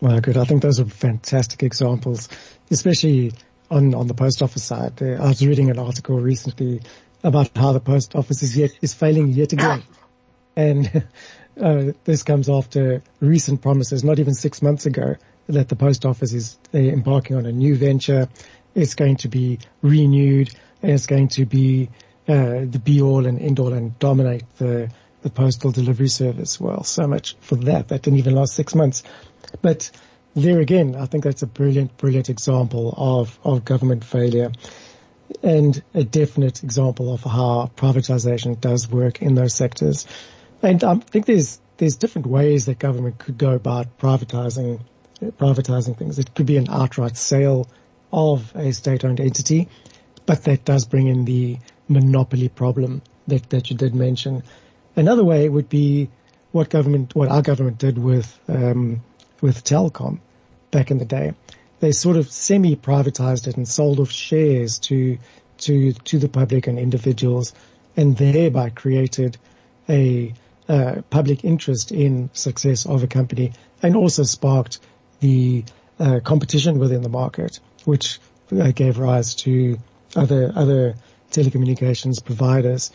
Well, 0.00 0.20
good. 0.20 0.36
I 0.36 0.44
think 0.44 0.62
those 0.62 0.78
are 0.78 0.84
fantastic 0.84 1.62
examples, 1.62 2.28
especially 2.70 3.32
on, 3.70 3.94
on 3.94 4.06
the 4.06 4.14
post 4.14 4.42
office 4.42 4.64
side. 4.64 5.02
I 5.02 5.28
was 5.28 5.44
reading 5.44 5.70
an 5.70 5.78
article 5.78 6.20
recently 6.20 6.82
about 7.24 7.56
how 7.56 7.72
the 7.72 7.80
post 7.80 8.14
office 8.14 8.42
is 8.42 8.56
yet, 8.56 8.70
is 8.82 8.94
failing 8.94 9.28
yet 9.28 9.52
again. 9.52 9.82
And, 10.58 11.04
uh, 11.60 11.92
this 12.04 12.22
comes 12.22 12.48
after 12.48 13.02
recent 13.20 13.60
promises, 13.60 14.02
not 14.02 14.18
even 14.18 14.32
six 14.32 14.62
months 14.62 14.86
ago, 14.86 15.16
that 15.48 15.68
the 15.68 15.76
post 15.76 16.06
office 16.06 16.32
is 16.32 16.58
uh, 16.74 16.78
embarking 16.78 17.36
on 17.36 17.44
a 17.44 17.52
new 17.52 17.76
venture. 17.76 18.28
It's 18.74 18.94
going 18.94 19.16
to 19.16 19.28
be 19.28 19.58
renewed 19.82 20.50
and 20.82 20.92
it's 20.92 21.06
going 21.06 21.28
to 21.28 21.46
be, 21.46 21.90
uh, 22.28 22.64
the 22.64 22.80
be 22.82 23.00
all 23.00 23.26
and 23.26 23.38
end 23.38 23.58
all 23.58 23.72
and 23.72 23.98
dominate 23.98 24.44
the, 24.56 24.90
the 25.22 25.30
postal 25.30 25.70
delivery 25.70 26.08
service. 26.08 26.60
Well, 26.60 26.84
so 26.84 27.06
much 27.06 27.36
for 27.40 27.56
that. 27.56 27.88
That 27.88 28.02
didn't 28.02 28.18
even 28.18 28.34
last 28.34 28.54
six 28.54 28.74
months. 28.74 29.02
But 29.62 29.90
there 30.34 30.60
again, 30.60 30.94
I 30.94 31.06
think 31.06 31.24
that's 31.24 31.42
a 31.42 31.46
brilliant, 31.46 31.96
brilliant 31.96 32.28
example 32.28 32.94
of, 32.96 33.38
of 33.42 33.64
government 33.64 34.04
failure 34.04 34.52
and 35.42 35.82
a 35.94 36.04
definite 36.04 36.62
example 36.62 37.12
of 37.12 37.22
how 37.22 37.70
privatization 37.76 38.60
does 38.60 38.88
work 38.88 39.22
in 39.22 39.34
those 39.34 39.54
sectors. 39.54 40.06
And 40.62 40.82
I 40.84 40.96
think 40.96 41.26
there's, 41.26 41.60
there's 41.78 41.96
different 41.96 42.26
ways 42.26 42.66
that 42.66 42.78
government 42.78 43.18
could 43.18 43.38
go 43.38 43.50
about 43.50 43.98
privatizing, 43.98 44.80
privatizing 45.20 45.96
things. 45.96 46.18
It 46.18 46.34
could 46.34 46.46
be 46.46 46.56
an 46.56 46.68
outright 46.70 47.16
sale 47.16 47.68
of 48.12 48.54
a 48.54 48.72
state-owned 48.72 49.20
entity, 49.20 49.68
but 50.26 50.44
that 50.44 50.64
does 50.64 50.84
bring 50.84 51.08
in 51.08 51.24
the 51.24 51.58
monopoly 51.88 52.48
problem 52.48 53.02
that, 53.26 53.50
that 53.50 53.70
you 53.70 53.76
did 53.76 53.94
mention. 53.94 54.42
Another 54.94 55.24
way 55.24 55.48
would 55.48 55.68
be 55.68 56.08
what 56.52 56.70
government, 56.70 57.14
what 57.14 57.28
our 57.28 57.42
government 57.42 57.78
did 57.78 57.98
with, 57.98 58.38
um, 58.48 59.02
with 59.40 59.64
Telkom 59.64 60.18
back 60.70 60.90
in 60.90 60.98
the 60.98 61.04
day. 61.04 61.34
They 61.80 61.92
sort 61.92 62.16
of 62.16 62.30
semi-privatized 62.30 63.48
it 63.48 63.56
and 63.56 63.68
sold 63.68 64.00
off 64.00 64.10
shares 64.10 64.78
to, 64.80 65.18
to, 65.58 65.92
to 65.92 66.18
the 66.18 66.28
public 66.28 66.66
and 66.66 66.78
individuals 66.78 67.54
and 67.96 68.16
thereby 68.16 68.70
created 68.70 69.36
a, 69.88 70.34
uh, 70.68 71.02
public 71.10 71.44
interest 71.44 71.92
in 71.92 72.30
success 72.32 72.86
of 72.86 73.02
a 73.02 73.06
company 73.06 73.52
and 73.82 73.94
also 73.94 74.24
sparked 74.24 74.80
the 75.20 75.64
uh, 75.98 76.20
competition 76.24 76.78
within 76.78 77.02
the 77.02 77.08
market, 77.08 77.60
which 77.84 78.18
uh, 78.52 78.70
gave 78.72 78.98
rise 78.98 79.34
to 79.34 79.78
other, 80.14 80.52
other 80.54 80.94
telecommunications 81.30 82.24
providers. 82.24 82.90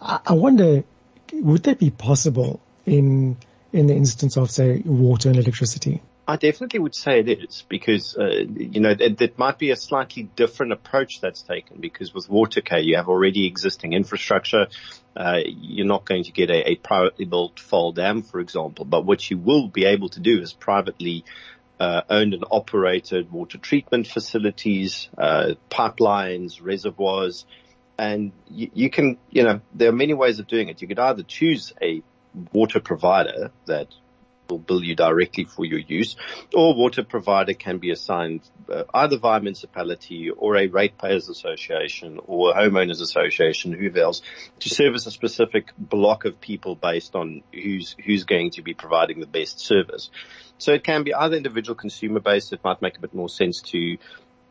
I, 0.00 0.20
I 0.26 0.32
wonder, 0.32 0.84
would 1.32 1.64
that 1.64 1.78
be 1.78 1.90
possible 1.90 2.60
in 2.86 3.36
in 3.74 3.88
the 3.88 3.94
instance 3.94 4.36
of, 4.36 4.50
say, 4.50 4.80
water 4.84 5.28
and 5.28 5.36
electricity? 5.36 6.00
I 6.28 6.36
definitely 6.36 6.78
would 6.78 6.94
say 6.94 7.18
it 7.18 7.28
is 7.28 7.64
because, 7.68 8.16
uh, 8.16 8.44
you 8.56 8.80
know, 8.80 8.94
it, 8.98 9.36
might 9.36 9.58
be 9.58 9.72
a 9.72 9.76
slightly 9.76 10.22
different 10.22 10.72
approach 10.72 11.20
that's 11.20 11.42
taken 11.42 11.80
because 11.80 12.14
with 12.14 12.28
Watercare 12.28 12.82
you 12.82 12.96
have 12.96 13.08
already 13.08 13.46
existing 13.46 13.92
infrastructure. 13.92 14.68
Uh, 15.14 15.40
you're 15.44 15.86
not 15.86 16.04
going 16.04 16.22
to 16.24 16.32
get 16.32 16.50
a, 16.50 16.70
a, 16.70 16.76
privately 16.76 17.24
built 17.24 17.56
Vaal 17.56 17.94
Dam, 17.94 18.22
for 18.22 18.40
example, 18.40 18.84
but 18.84 19.04
what 19.04 19.28
you 19.28 19.36
will 19.36 19.68
be 19.68 19.84
able 19.84 20.08
to 20.10 20.20
do 20.20 20.40
is 20.40 20.52
privately 20.52 21.24
uh, 21.78 22.02
owned 22.08 22.32
and 22.32 22.44
operated 22.50 23.30
water 23.30 23.58
treatment 23.58 24.06
facilities, 24.06 25.08
uh, 25.18 25.54
pipelines, 25.68 26.62
reservoirs, 26.62 27.44
and 27.98 28.32
you, 28.48 28.70
you 28.72 28.88
can, 28.88 29.18
you 29.30 29.42
know, 29.42 29.60
there 29.74 29.88
are 29.88 29.92
many 29.92 30.14
ways 30.14 30.38
of 30.38 30.46
doing 30.46 30.68
it. 30.68 30.80
You 30.80 30.88
could 30.88 30.98
either 30.98 31.22
choose 31.22 31.72
a 31.82 32.02
water 32.52 32.80
provider 32.80 33.50
that 33.66 33.88
will 34.48 34.58
bill 34.58 34.82
you 34.82 34.94
directly 34.94 35.44
for 35.44 35.64
your 35.64 35.78
use, 35.78 36.16
or 36.54 36.74
water 36.74 37.02
provider 37.02 37.54
can 37.54 37.78
be 37.78 37.90
assigned 37.90 38.40
uh, 38.70 38.84
either 38.92 39.16
via 39.16 39.40
municipality 39.40 40.30
or 40.30 40.56
a 40.56 40.66
ratepayers 40.66 41.28
association 41.28 42.20
or 42.26 42.50
a 42.50 42.54
homeowners 42.54 43.00
association, 43.00 43.72
who 43.72 43.90
else, 43.98 44.22
to 44.60 44.68
service 44.68 45.06
a 45.06 45.10
specific 45.10 45.72
block 45.78 46.24
of 46.24 46.40
people 46.40 46.74
based 46.74 47.14
on 47.14 47.42
who's 47.52 47.96
who's 48.04 48.24
going 48.24 48.50
to 48.50 48.62
be 48.62 48.74
providing 48.74 49.20
the 49.20 49.26
best 49.26 49.60
service. 49.60 50.10
So 50.58 50.72
it 50.72 50.84
can 50.84 51.04
be 51.04 51.14
either 51.14 51.36
individual 51.36 51.74
consumer 51.74 52.20
based. 52.20 52.52
It 52.52 52.60
might 52.62 52.80
make 52.82 52.96
a 52.96 53.00
bit 53.00 53.14
more 53.14 53.28
sense 53.28 53.60
to 53.72 53.96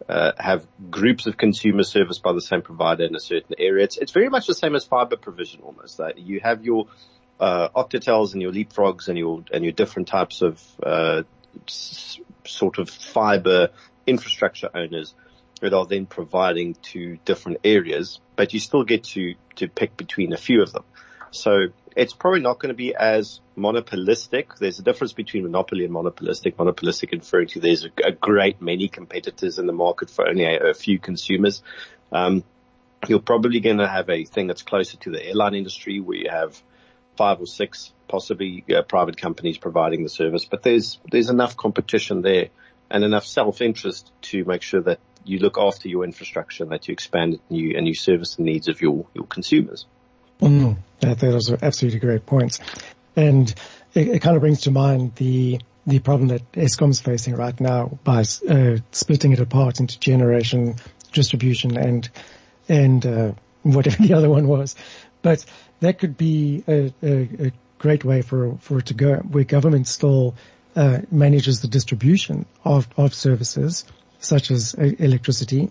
uh, 0.09 0.31
have 0.37 0.67
groups 0.89 1.27
of 1.27 1.37
consumers 1.37 1.89
serviced 1.89 2.21
by 2.21 2.33
the 2.33 2.41
same 2.41 2.61
provider 2.61 3.05
in 3.05 3.15
a 3.15 3.19
certain 3.19 3.55
area. 3.57 3.85
It's, 3.85 3.97
it's 3.97 4.11
very 4.11 4.29
much 4.29 4.47
the 4.47 4.53
same 4.53 4.75
as 4.75 4.83
fiber 4.83 5.15
provision 5.15 5.61
almost. 5.61 5.97
That 5.99 6.17
you 6.17 6.41
have 6.41 6.65
your 6.65 6.87
uh, 7.43 7.67
Octotels 7.75 8.31
and 8.31 8.41
your 8.41 8.53
Leapfrogs 8.53 9.09
and 9.09 9.17
your 9.17 9.43
and 9.51 9.65
your 9.65 9.73
different 9.73 10.07
types 10.07 10.41
of 10.41 10.63
uh, 10.81 11.23
s- 11.67 12.17
sort 12.45 12.77
of 12.77 12.89
fiber 12.89 13.69
infrastructure 14.07 14.69
owners 14.73 15.13
that 15.59 15.73
are 15.73 15.85
then 15.85 16.05
providing 16.05 16.75
to 16.93 17.17
different 17.25 17.57
areas, 17.65 18.21
but 18.37 18.53
you 18.53 18.61
still 18.61 18.85
get 18.85 19.03
to 19.03 19.35
to 19.57 19.67
pick 19.67 19.97
between 19.97 20.31
a 20.31 20.37
few 20.37 20.61
of 20.61 20.71
them. 20.71 20.85
So 21.31 21.67
it's 21.97 22.13
probably 22.13 22.39
not 22.39 22.59
going 22.59 22.69
to 22.69 22.75
be 22.75 22.95
as 22.95 23.41
monopolistic. 23.57 24.55
There's 24.55 24.79
a 24.79 24.83
difference 24.83 25.11
between 25.11 25.43
monopoly 25.43 25.83
and 25.83 25.91
monopolistic. 25.91 26.57
Monopolistic 26.57 27.11
referring 27.11 27.49
to 27.49 27.59
there's 27.59 27.83
a, 27.83 27.91
a 28.05 28.11
great 28.13 28.61
many 28.61 28.87
competitors 28.87 29.59
in 29.59 29.67
the 29.67 29.73
market 29.73 30.09
for 30.09 30.29
only 30.29 30.45
a, 30.45 30.69
a 30.69 30.73
few 30.73 30.97
consumers. 30.97 31.61
Um, 32.09 32.45
you're 33.09 33.19
probably 33.19 33.59
going 33.59 33.79
to 33.79 33.87
have 33.87 34.09
a 34.09 34.23
thing 34.23 34.47
that's 34.47 34.63
closer 34.63 34.95
to 34.97 35.11
the 35.11 35.21
airline 35.21 35.55
industry 35.55 35.99
where 35.99 36.17
you 36.17 36.29
have 36.29 36.61
five 37.15 37.39
or 37.39 37.47
six 37.47 37.91
possibly 38.07 38.63
uh, 38.75 38.81
private 38.83 39.17
companies 39.17 39.57
providing 39.57 40.03
the 40.03 40.09
service, 40.09 40.45
but 40.45 40.63
there's 40.63 40.99
there's 41.11 41.29
enough 41.29 41.57
competition 41.57 42.21
there 42.21 42.49
and 42.89 43.03
enough 43.03 43.25
self-interest 43.25 44.11
to 44.21 44.45
make 44.45 44.61
sure 44.61 44.81
that 44.81 44.99
you 45.25 45.39
look 45.39 45.57
after 45.57 45.87
your 45.87 46.03
infrastructure 46.03 46.65
that 46.65 46.87
you 46.87 46.91
expand 46.91 47.35
it 47.35 47.41
and 47.49 47.57
you 47.57 47.73
and 47.77 47.87
you 47.87 47.95
service 47.95 48.35
the 48.35 48.43
needs 48.43 48.67
of 48.67 48.81
your 48.81 49.05
your 49.13 49.25
consumers. 49.25 49.85
Mm, 50.41 50.77
that, 50.99 51.19
those 51.19 51.49
are 51.49 51.57
absolutely 51.61 51.99
great 51.99 52.25
points, 52.25 52.59
and 53.15 53.53
it, 53.93 54.09
it, 54.09 54.21
kind 54.21 54.35
of 54.35 54.41
brings 54.41 54.61
to 54.61 54.71
mind 54.71 55.15
the 55.15 55.59
the 55.87 55.99
problem 55.99 56.29
that 56.29 56.51
Eskom's 56.53 57.01
facing 57.01 57.35
right 57.35 57.59
now 57.59 57.97
by 58.03 58.23
uh, 58.49 58.77
splitting 58.91 59.31
it 59.31 59.39
apart 59.39 59.79
into 59.79 59.99
generation, 59.99 60.75
distribution, 61.11 61.77
and 61.77 62.09
and 62.67 63.05
uh, 63.05 63.31
whatever 63.63 63.97
the 64.03 64.13
other 64.13 64.29
one 64.29 64.47
was. 64.47 64.75
But 65.21 65.45
that 65.83 65.99
could 65.99 66.15
be 66.15 66.63
a, 66.65 66.93
a, 67.03 67.47
a 67.47 67.51
great 67.77 68.05
way 68.05 68.21
for, 68.21 68.57
for 68.61 68.79
it 68.79 68.85
to 68.85 68.93
go, 68.93 69.15
where 69.15 69.43
government 69.43 69.85
still 69.85 70.33
uh, 70.77 70.99
manages 71.11 71.61
the 71.61 71.67
distribution 71.67 72.45
of, 72.63 72.87
of 72.95 73.13
services 73.13 73.83
such 74.19 74.49
as 74.49 74.75
uh, 74.75 74.83
electricity, 74.97 75.69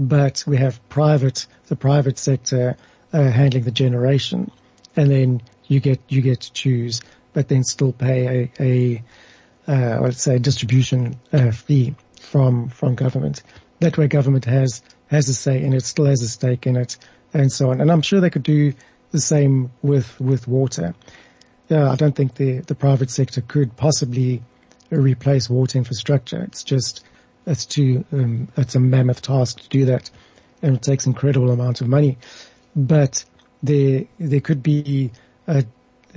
but 0.00 0.42
we 0.48 0.56
have 0.56 0.80
private, 0.88 1.46
the 1.68 1.76
private 1.76 2.18
sector 2.18 2.76
uh, 3.12 3.22
handling 3.30 3.62
the 3.62 3.70
generation, 3.70 4.50
and 4.96 5.08
then 5.08 5.40
you 5.68 5.78
get 5.78 6.00
you 6.08 6.22
get 6.22 6.40
to 6.40 6.52
choose, 6.52 7.00
but 7.32 7.46
then 7.46 7.62
still 7.62 7.92
pay 7.92 8.50
a, 8.58 8.62
a 8.62 9.02
uh, 9.68 10.00
let's 10.00 10.22
say 10.22 10.40
distribution 10.40 11.20
uh, 11.32 11.52
fee 11.52 11.94
from 12.20 12.68
from 12.68 12.96
government. 12.96 13.44
That 13.78 13.96
way, 13.96 14.08
government 14.08 14.44
has 14.46 14.82
has 15.06 15.28
a 15.28 15.34
say 15.34 15.62
in 15.62 15.72
it, 15.72 15.84
still 15.84 16.06
has 16.06 16.22
a 16.22 16.28
stake 16.28 16.66
in 16.66 16.76
it, 16.76 16.96
and 17.32 17.52
so 17.52 17.70
on. 17.70 17.80
And 17.80 17.92
I'm 17.92 18.02
sure 18.02 18.20
they 18.20 18.30
could 18.30 18.42
do 18.42 18.72
the 19.12 19.20
same 19.20 19.70
with, 19.82 20.20
with 20.20 20.48
water. 20.48 20.94
Yeah, 21.68 21.90
I 21.90 21.96
don't 21.96 22.14
think 22.14 22.34
the, 22.34 22.58
the 22.60 22.74
private 22.74 23.10
sector 23.10 23.40
could 23.40 23.76
possibly 23.76 24.42
replace 24.90 25.48
water 25.48 25.78
infrastructure. 25.78 26.42
It's 26.42 26.64
just, 26.64 27.04
it's 27.46 27.64
too, 27.64 28.04
um, 28.12 28.48
it's 28.56 28.74
a 28.74 28.80
mammoth 28.80 29.22
task 29.22 29.60
to 29.60 29.68
do 29.68 29.84
that. 29.86 30.10
And 30.60 30.76
it 30.76 30.82
takes 30.82 31.06
incredible 31.06 31.50
amounts 31.50 31.80
of 31.80 31.88
money. 31.88 32.18
But 32.74 33.24
there, 33.62 34.04
there 34.18 34.40
could 34.40 34.62
be 34.62 35.12
uh, 35.46 35.62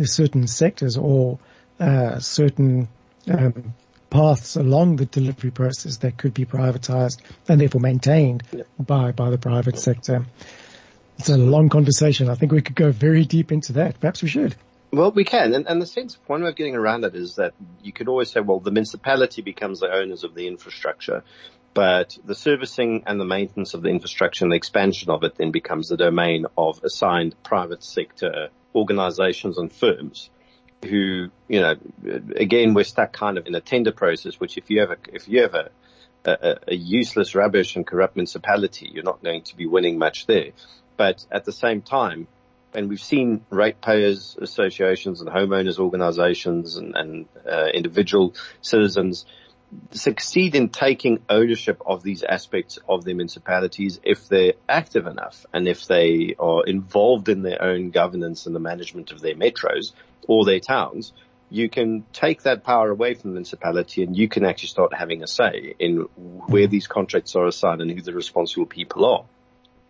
certain 0.03 0.47
sectors 0.47 0.97
or 0.97 1.39
uh, 1.79 2.19
certain 2.19 2.87
um, 3.29 3.73
paths 4.09 4.55
along 4.55 4.95
the 4.97 5.05
delivery 5.05 5.51
process 5.51 5.97
that 5.97 6.17
could 6.17 6.33
be 6.33 6.45
privatized 6.45 7.19
and 7.47 7.59
therefore 7.59 7.81
maintained 7.81 8.43
by, 8.79 9.11
by 9.11 9.29
the 9.29 9.37
private 9.37 9.77
sector. 9.77 10.25
It's 11.17 11.29
a 11.29 11.37
long 11.37 11.69
conversation. 11.69 12.29
I 12.29 12.35
think 12.35 12.51
we 12.51 12.61
could 12.61 12.75
go 12.75 12.91
very 12.91 13.25
deep 13.25 13.51
into 13.51 13.73
that. 13.73 13.99
Perhaps 13.99 14.21
we 14.21 14.29
should. 14.29 14.55
Well, 14.91 15.11
we 15.11 15.23
can. 15.23 15.53
And, 15.53 15.67
and 15.67 15.81
the 15.81 15.85
sense, 15.85 16.17
one 16.27 16.43
way 16.43 16.49
of 16.49 16.55
getting 16.55 16.75
around 16.75 17.03
it 17.03 17.15
is 17.15 17.35
that 17.35 17.53
you 17.83 17.91
could 17.91 18.07
always 18.07 18.31
say, 18.31 18.39
well, 18.39 18.59
the 18.59 18.71
municipality 18.71 19.41
becomes 19.41 19.79
the 19.79 19.91
owners 19.91 20.23
of 20.23 20.35
the 20.35 20.47
infrastructure, 20.47 21.23
but 21.73 22.17
the 22.23 22.35
servicing 22.35 23.03
and 23.05 23.19
the 23.19 23.25
maintenance 23.25 23.73
of 23.73 23.81
the 23.81 23.89
infrastructure 23.89 24.45
and 24.45 24.51
the 24.51 24.55
expansion 24.55 25.09
of 25.09 25.23
it 25.23 25.35
then 25.35 25.51
becomes 25.51 25.89
the 25.89 25.97
domain 25.97 26.45
of 26.57 26.81
assigned 26.83 27.35
private 27.43 27.83
sector 27.83 28.49
organizations 28.73 29.57
and 29.57 29.71
firms 29.71 30.29
who, 30.85 31.29
you 31.47 31.61
know, 31.61 31.75
again, 32.35 32.73
we're 32.73 32.83
stuck 32.83 33.11
kind 33.11 33.37
of 33.37 33.47
in 33.47 33.55
a 33.55 33.61
tender 33.61 33.91
process, 33.91 34.39
which 34.39 34.57
if 34.57 34.69
you 34.69 34.81
have 34.81 34.91
a, 34.91 34.97
if 35.11 35.27
you 35.27 35.41
have 35.41 35.55
a, 35.55 35.69
a, 36.25 36.55
a 36.69 36.75
useless, 36.75 37.35
rubbish 37.35 37.75
and 37.75 37.85
corrupt 37.85 38.15
municipality, 38.15 38.89
you're 38.93 39.03
not 39.03 39.23
going 39.23 39.41
to 39.43 39.57
be 39.57 39.65
winning 39.65 39.97
much 39.97 40.25
there. 40.25 40.51
But 40.97 41.25
at 41.31 41.45
the 41.45 41.51
same 41.51 41.81
time, 41.81 42.27
and 42.73 42.89
we've 42.89 43.01
seen 43.01 43.45
ratepayers 43.49 44.37
associations 44.41 45.21
and 45.21 45.29
homeowners 45.29 45.79
organizations 45.79 46.75
and, 46.75 46.95
and 46.95 47.25
uh, 47.49 47.67
individual 47.73 48.35
citizens 48.61 49.25
succeed 49.91 50.55
in 50.55 50.69
taking 50.69 51.19
ownership 51.29 51.81
of 51.85 52.03
these 52.03 52.23
aspects 52.23 52.77
of 52.87 53.03
their 53.03 53.15
municipalities 53.15 53.99
if 54.03 54.27
they're 54.27 54.53
active 54.69 55.07
enough 55.07 55.45
and 55.53 55.67
if 55.67 55.87
they 55.87 56.35
are 56.39 56.63
involved 56.65 57.29
in 57.29 57.41
their 57.41 57.61
own 57.61 57.89
governance 57.89 58.45
and 58.45 58.55
the 58.55 58.59
management 58.59 59.11
of 59.11 59.21
their 59.21 59.35
metros 59.35 59.91
or 60.27 60.45
their 60.45 60.59
towns, 60.59 61.13
you 61.49 61.69
can 61.69 62.05
take 62.13 62.43
that 62.43 62.63
power 62.63 62.89
away 62.89 63.13
from 63.13 63.31
the 63.31 63.35
municipality 63.35 64.03
and 64.03 64.17
you 64.17 64.27
can 64.27 64.45
actually 64.45 64.69
start 64.69 64.93
having 64.93 65.23
a 65.23 65.27
say 65.27 65.75
in 65.79 65.97
where 66.47 66.67
these 66.67 66.87
contracts 66.87 67.35
are 67.35 67.45
assigned 67.45 67.81
and 67.81 67.91
who 67.91 68.01
the 68.01 68.13
responsible 68.13 68.65
people 68.65 69.05
are. 69.05 69.25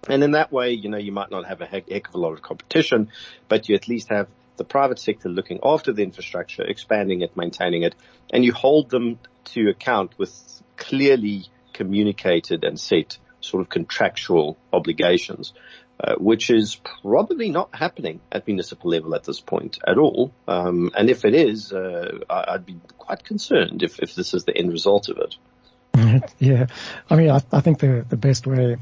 And 0.07 0.23
in 0.23 0.31
that 0.31 0.51
way, 0.51 0.71
you 0.71 0.89
know, 0.89 0.97
you 0.97 1.11
might 1.11 1.31
not 1.31 1.45
have 1.45 1.61
a 1.61 1.65
heck, 1.65 2.07
of 2.07 2.15
a 2.15 2.17
lot 2.17 2.33
of 2.33 2.41
competition, 2.41 3.09
but 3.47 3.69
you 3.69 3.75
at 3.75 3.87
least 3.87 4.09
have 4.09 4.27
the 4.57 4.63
private 4.63 4.99
sector 4.99 5.29
looking 5.29 5.59
after 5.63 5.91
the 5.91 6.03
infrastructure, 6.03 6.63
expanding 6.63 7.21
it, 7.21 7.35
maintaining 7.35 7.83
it, 7.83 7.95
and 8.31 8.45
you 8.45 8.53
hold 8.53 8.89
them 8.89 9.19
to 9.45 9.69
account 9.69 10.17
with 10.17 10.61
clearly 10.77 11.45
communicated 11.73 12.63
and 12.63 12.79
set 12.79 13.17
sort 13.41 13.61
of 13.61 13.69
contractual 13.69 14.57
obligations. 14.71 15.53
Uh, 15.97 16.13
which 16.15 16.49
is 16.49 16.75
probably 17.01 17.49
not 17.49 17.73
happening 17.73 18.19
at 18.29 18.45
municipal 18.47 18.91
level 18.91 19.15
at 19.15 19.23
this 19.23 19.39
point 19.39 19.79
at 19.87 19.97
all. 19.97 20.29
Um, 20.45 20.91
and 20.93 21.09
if 21.09 21.23
it 21.23 21.33
is, 21.33 21.71
uh, 21.71 22.19
I'd 22.29 22.65
be 22.65 22.75
quite 22.97 23.23
concerned 23.23 23.81
if, 23.81 23.99
if 23.99 24.13
this 24.13 24.33
is 24.33 24.43
the 24.43 24.57
end 24.57 24.73
result 24.73 25.07
of 25.07 25.19
it. 25.19 25.35
Yeah, 26.39 26.67
I 27.09 27.15
mean, 27.15 27.29
I, 27.29 27.41
I 27.51 27.61
think 27.61 27.79
the 27.79 28.05
the 28.09 28.17
best 28.17 28.45
way 28.45 28.75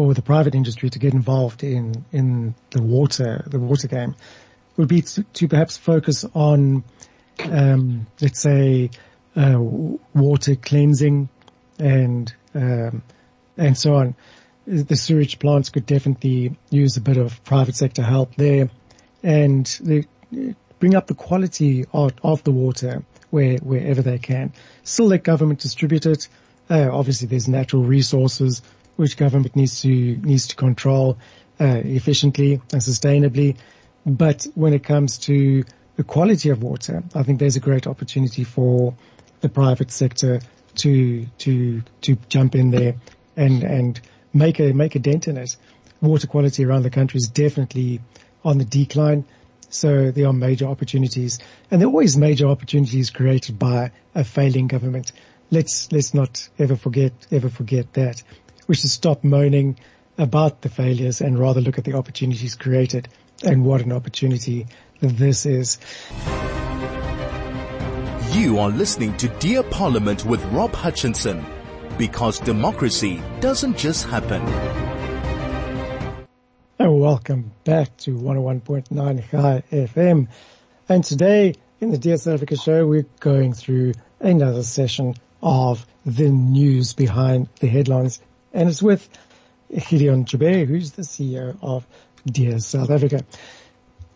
for 0.00 0.14
the 0.14 0.22
private 0.22 0.54
industry 0.54 0.88
to 0.88 0.98
get 0.98 1.12
involved 1.12 1.62
in 1.62 2.06
in 2.10 2.54
the 2.70 2.80
water 2.80 3.44
the 3.48 3.58
water 3.58 3.86
game 3.86 4.14
would 4.78 4.88
be 4.88 5.02
to, 5.02 5.22
to 5.34 5.46
perhaps 5.46 5.76
focus 5.76 6.24
on, 6.34 6.82
um, 7.44 8.06
let's 8.18 8.40
say, 8.40 8.88
uh, 9.36 9.58
water 9.58 10.54
cleansing 10.56 11.28
and 11.78 12.34
um, 12.54 13.02
and 13.58 13.76
so 13.76 13.94
on 13.96 14.14
the 14.66 14.96
sewage 14.96 15.38
plants 15.38 15.68
could 15.68 15.84
definitely 15.84 16.56
use 16.70 16.96
a 16.96 17.02
bit 17.02 17.18
of 17.18 17.44
private 17.44 17.76
sector 17.76 18.02
help 18.02 18.34
there 18.36 18.70
and 19.22 20.16
bring 20.78 20.94
up 20.94 21.08
the 21.08 21.14
quality 21.14 21.84
of, 21.92 22.12
of 22.22 22.42
the 22.44 22.52
water 22.52 23.02
where, 23.28 23.58
wherever 23.58 24.00
they 24.00 24.18
can. 24.18 24.54
Still 24.82 25.08
let 25.08 25.24
government 25.24 25.60
distribute 25.60 26.06
it. 26.06 26.28
Uh, 26.70 26.88
obviously 26.90 27.26
there's 27.26 27.48
natural 27.48 27.82
resources 27.82 28.62
which 28.96 29.16
government 29.16 29.56
needs 29.56 29.82
to, 29.82 29.88
needs 29.88 30.48
to 30.48 30.56
control, 30.56 31.18
uh, 31.60 31.80
efficiently 31.84 32.54
and 32.72 32.80
sustainably. 32.80 33.56
But 34.06 34.46
when 34.54 34.72
it 34.72 34.82
comes 34.82 35.18
to 35.18 35.64
the 35.96 36.04
quality 36.04 36.48
of 36.50 36.62
water, 36.62 37.02
I 37.14 37.22
think 37.22 37.38
there's 37.38 37.56
a 37.56 37.60
great 37.60 37.86
opportunity 37.86 38.44
for 38.44 38.94
the 39.40 39.48
private 39.48 39.90
sector 39.90 40.40
to, 40.76 41.26
to, 41.38 41.82
to 42.02 42.16
jump 42.28 42.54
in 42.54 42.70
there 42.70 42.94
and, 43.36 43.62
and 43.62 44.00
make 44.32 44.60
a 44.60 44.72
make 44.72 44.94
a 44.94 44.98
dent 44.98 45.28
in 45.28 45.36
it. 45.36 45.56
Water 46.00 46.26
quality 46.26 46.64
around 46.64 46.82
the 46.82 46.90
country 46.90 47.18
is 47.18 47.28
definitely 47.28 48.00
on 48.44 48.58
the 48.58 48.64
decline. 48.64 49.24
So 49.68 50.10
there 50.10 50.26
are 50.26 50.32
major 50.32 50.66
opportunities 50.66 51.38
and 51.70 51.80
there 51.80 51.88
are 51.88 51.90
always 51.90 52.16
major 52.16 52.48
opportunities 52.48 53.10
created 53.10 53.58
by 53.58 53.92
a 54.14 54.24
failing 54.24 54.66
government. 54.66 55.12
Let's, 55.50 55.92
let's 55.92 56.14
not 56.14 56.48
ever 56.58 56.76
forget, 56.76 57.12
ever 57.30 57.48
forget 57.48 57.92
that. 57.94 58.22
We 58.70 58.76
should 58.76 58.90
stop 58.90 59.24
moaning 59.24 59.80
about 60.16 60.60
the 60.62 60.68
failures 60.68 61.20
and 61.20 61.36
rather 61.36 61.60
look 61.60 61.78
at 61.78 61.82
the 61.82 61.94
opportunities 61.94 62.54
created 62.54 63.08
and 63.42 63.64
what 63.64 63.80
an 63.80 63.90
opportunity 63.90 64.68
this 65.00 65.44
is. 65.44 65.78
You 68.30 68.60
are 68.60 68.70
listening 68.70 69.16
to 69.16 69.28
Dear 69.40 69.64
Parliament 69.64 70.24
with 70.24 70.40
Rob 70.52 70.72
Hutchinson 70.72 71.44
because 71.98 72.38
democracy 72.38 73.20
doesn't 73.40 73.76
just 73.76 74.06
happen. 74.06 74.40
And 76.78 77.00
welcome 77.00 77.50
back 77.64 77.96
to 77.96 78.16
101.9 78.16 79.30
Chai 79.32 79.64
FM. 79.72 80.28
And 80.88 81.02
today 81.02 81.54
in 81.80 81.90
the 81.90 81.98
Dear 81.98 82.18
South 82.18 82.34
Africa 82.34 82.54
show, 82.56 82.86
we're 82.86 83.06
going 83.18 83.52
through 83.52 83.94
another 84.20 84.62
session 84.62 85.16
of 85.42 85.84
the 86.06 86.28
news 86.28 86.92
behind 86.92 87.48
the 87.58 87.66
headlines. 87.66 88.20
And 88.52 88.68
it's 88.68 88.82
with 88.82 89.08
Gideon 89.88 90.24
Joubert, 90.24 90.68
who's 90.68 90.92
the 90.92 91.02
CEO 91.02 91.56
of 91.62 91.86
Dear 92.26 92.58
South 92.58 92.90
Africa. 92.90 93.24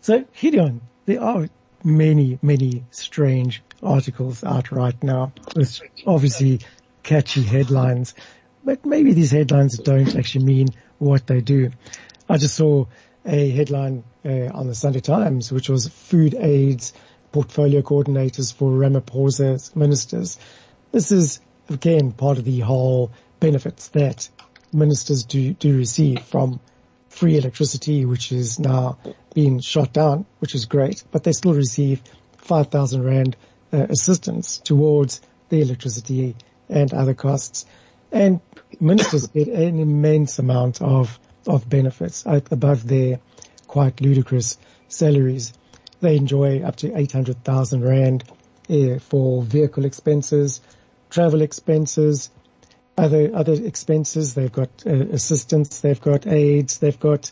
So 0.01 0.25
Gideon, 0.39 0.81
there 1.05 1.21
are 1.21 1.47
many, 1.83 2.39
many 2.41 2.83
strange 2.91 3.63
articles 3.81 4.43
out 4.43 4.71
right 4.71 5.01
now, 5.03 5.31
which 5.53 5.81
obviously 6.05 6.61
catchy 7.03 7.43
headlines, 7.43 8.15
but 8.63 8.85
maybe 8.85 9.13
these 9.13 9.31
headlines 9.31 9.77
don't 9.77 10.15
actually 10.15 10.45
mean 10.45 10.67
what 10.97 11.27
they 11.27 11.41
do. 11.41 11.71
I 12.27 12.37
just 12.37 12.55
saw 12.55 12.85
a 13.25 13.49
headline 13.51 14.03
uh, 14.25 14.49
on 14.53 14.67
the 14.67 14.75
Sunday 14.75 14.99
Times, 14.99 15.51
which 15.51 15.69
was 15.69 15.87
food 15.87 16.35
aides 16.35 16.93
portfolio 17.31 17.81
coordinators 17.81 18.53
for 18.53 18.71
Ramaphosa's 18.71 19.75
ministers. 19.75 20.37
This 20.91 21.11
is 21.11 21.39
again 21.69 22.11
part 22.11 22.37
of 22.37 22.45
the 22.45 22.59
whole 22.61 23.11
benefits 23.45 23.89
that 23.89 24.27
ministers 24.73 25.23
do, 25.23 25.53
do 25.53 25.77
receive 25.77 26.19
from 26.23 26.59
free 27.09 27.37
electricity, 27.37 28.03
which 28.03 28.31
is 28.31 28.59
now 28.59 28.97
being 29.35 29.59
shot 29.59 29.93
down, 29.93 30.25
which 30.39 30.55
is 30.55 30.65
great, 30.65 31.03
but 31.11 31.23
they 31.23 31.31
still 31.31 31.53
receive 31.53 32.01
5,000 32.37 33.03
rand 33.03 33.37
uh, 33.71 33.85
assistance 33.89 34.57
towards 34.57 35.21
the 35.49 35.61
electricity 35.61 36.35
and 36.69 36.91
other 36.91 37.13
costs. 37.13 37.67
And 38.11 38.39
ministers 38.79 39.27
get 39.27 39.47
an 39.47 39.79
immense 39.79 40.39
amount 40.39 40.81
of, 40.81 41.19
of 41.45 41.69
benefits 41.69 42.23
above 42.25 42.87
their 42.87 43.19
quite 43.67 44.01
ludicrous 44.01 44.57
salaries. 44.87 45.53
They 46.01 46.15
enjoy 46.15 46.63
up 46.63 46.77
to 46.77 46.97
800,000 46.97 47.83
rand 47.83 48.23
uh, 48.71 48.97
for 48.97 49.43
vehicle 49.43 49.85
expenses, 49.85 50.61
travel 51.11 51.43
expenses, 51.43 52.31
other, 52.97 53.31
other 53.33 53.53
expenses. 53.53 54.33
They've 54.33 54.51
got 54.51 54.69
uh, 54.85 54.91
assistance, 54.91 55.81
they've 55.81 56.01
got 56.01 56.27
aides, 56.27 56.79
they've 56.79 56.99
got, 56.99 57.31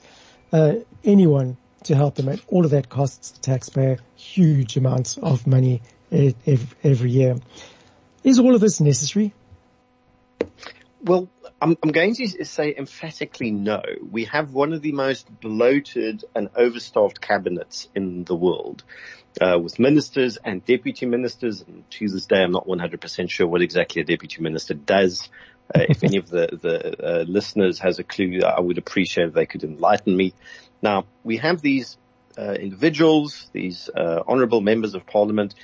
uh, 0.52 0.76
anyone 1.04 1.58
to 1.84 1.96
help 1.96 2.16
them. 2.16 2.30
And 2.30 2.42
all 2.48 2.66
of 2.66 2.72
that 2.72 2.90
costs 2.90 3.32
the 3.32 3.40
taxpayer 3.40 3.98
huge 4.16 4.78
amounts 4.78 5.18
of 5.18 5.46
money 5.48 5.82
every, 6.12 6.68
every 6.84 7.12
year. 7.12 7.36
Is 8.24 8.40
all 8.40 8.56
of 8.56 8.62
this 8.62 8.80
necessary? 8.80 9.34
Well, 11.04 11.30
I'm, 11.62 11.78
I'm, 11.84 11.92
going 11.92 12.16
to 12.16 12.46
say 12.46 12.74
emphatically 12.78 13.52
no. 13.52 13.82
We 14.10 14.26
have 14.26 14.54
one 14.54 14.72
of 14.72 14.82
the 14.82 14.94
most 14.94 15.28
bloated 15.42 16.24
and 16.34 16.50
overstaffed 16.54 17.20
cabinets 17.20 17.90
in 17.94 18.24
the 18.24 18.36
world. 18.36 18.84
Uh, 19.42 19.58
with 19.60 19.80
ministers 19.80 20.38
and 20.38 20.64
deputy 20.64 21.06
ministers, 21.06 21.62
and 21.62 21.90
to 21.90 22.08
this 22.08 22.28
day 22.28 22.44
I'm 22.44 22.52
not 22.52 22.68
100% 22.68 23.30
sure 23.30 23.48
what 23.48 23.62
exactly 23.62 24.02
a 24.02 24.06
deputy 24.06 24.42
minister 24.42 24.76
does. 24.76 25.28
Uh, 25.74 25.86
if 25.90 26.04
any 26.04 26.18
of 26.18 26.30
the, 26.30 26.48
the 26.62 27.06
uh, 27.06 27.24
listeners 27.24 27.80
has 27.80 28.00
a 28.00 28.04
clue, 28.04 28.42
I 28.42 28.60
would 28.60 28.78
appreciate 28.78 29.28
if 29.28 29.34
they 29.34 29.46
could 29.46 29.64
enlighten 29.64 30.16
me. 30.16 30.34
Now, 30.82 31.06
we 31.24 31.38
have 31.38 31.62
these 31.62 31.98
uh, 32.38 32.54
individuals, 32.54 33.48
these 33.54 33.90
uh, 33.96 34.24
honourable 34.28 34.62
members 34.62 34.96
of 34.96 35.06
parliament, 35.06 35.56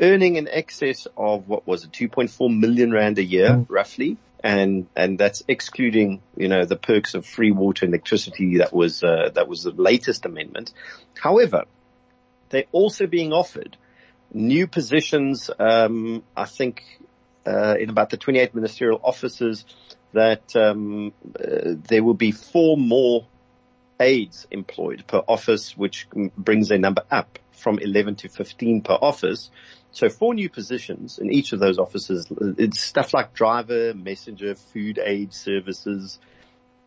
earning 0.00 0.36
in 0.36 0.48
excess 0.48 1.06
of 1.16 1.48
what 1.48 1.66
was 1.66 1.84
it, 1.84 1.92
2.4 1.92 2.56
million 2.56 2.92
rand 2.92 3.18
a 3.18 3.24
year, 3.24 3.50
mm. 3.50 3.66
roughly, 3.68 4.18
and 4.44 4.86
and 4.94 5.18
that's 5.18 5.42
excluding 5.48 6.20
you 6.36 6.48
know 6.48 6.64
the 6.64 6.76
perks 6.76 7.14
of 7.14 7.24
free 7.24 7.50
water 7.50 7.86
and 7.86 7.94
electricity 7.94 8.58
that 8.58 8.72
was 8.72 9.02
uh, 9.02 9.30
that 9.34 9.48
was 9.48 9.62
the 9.62 9.70
latest 9.70 10.26
amendment. 10.26 10.72
However, 11.18 11.64
they're 12.50 12.64
also 12.72 13.06
being 13.06 13.32
offered 13.32 13.76
new 14.32 14.66
positions. 14.66 15.50
Um, 15.58 16.22
I 16.36 16.44
think 16.44 16.82
uh, 17.46 17.76
in 17.78 17.90
about 17.90 18.10
the 18.10 18.16
28 18.16 18.54
ministerial 18.54 19.00
offices 19.02 19.64
that 20.12 20.54
um, 20.56 21.12
uh, 21.38 21.74
there 21.88 22.02
will 22.02 22.14
be 22.14 22.32
four 22.32 22.76
more 22.76 23.26
aides 24.00 24.46
employed 24.50 25.04
per 25.06 25.22
office, 25.26 25.76
which 25.76 26.08
brings 26.36 26.68
their 26.68 26.78
number 26.78 27.02
up 27.10 27.38
from 27.52 27.78
11 27.78 28.16
to 28.16 28.28
15 28.28 28.82
per 28.82 28.94
office. 28.94 29.50
So 29.92 30.08
four 30.08 30.34
new 30.34 30.50
positions 30.50 31.18
in 31.18 31.32
each 31.32 31.52
of 31.52 31.60
those 31.60 31.78
offices. 31.78 32.26
It's 32.58 32.80
stuff 32.80 33.14
like 33.14 33.32
driver, 33.32 33.94
messenger, 33.94 34.54
food 34.54 34.98
aid 35.02 35.32
services, 35.32 36.18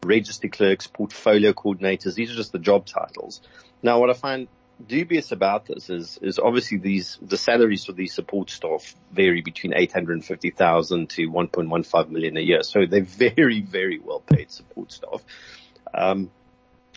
register 0.03 0.47
clerks, 0.47 0.87
portfolio 0.87 1.53
coordinators. 1.53 2.13
These 2.13 2.31
are 2.31 2.35
just 2.35 2.51
the 2.51 2.59
job 2.59 2.85
titles. 2.85 3.41
Now 3.81 3.99
what 3.99 4.09
I 4.09 4.13
find 4.13 4.47
dubious 4.85 5.31
about 5.31 5.65
this 5.65 5.89
is, 5.89 6.19
is 6.21 6.39
obviously 6.39 6.77
these, 6.77 7.17
the 7.21 7.37
salaries 7.37 7.85
for 7.85 7.91
these 7.91 8.13
support 8.13 8.49
staff 8.49 8.95
vary 9.11 9.41
between 9.41 9.73
850,000 9.75 11.09
to 11.09 11.29
1.15 11.29 12.09
million 12.09 12.37
a 12.37 12.41
year. 12.41 12.63
So 12.63 12.85
they're 12.85 13.01
very, 13.03 13.61
very 13.61 13.99
well 13.99 14.21
paid 14.21 14.51
support 14.51 14.91
staff. 14.91 15.23
Um, 15.93 16.31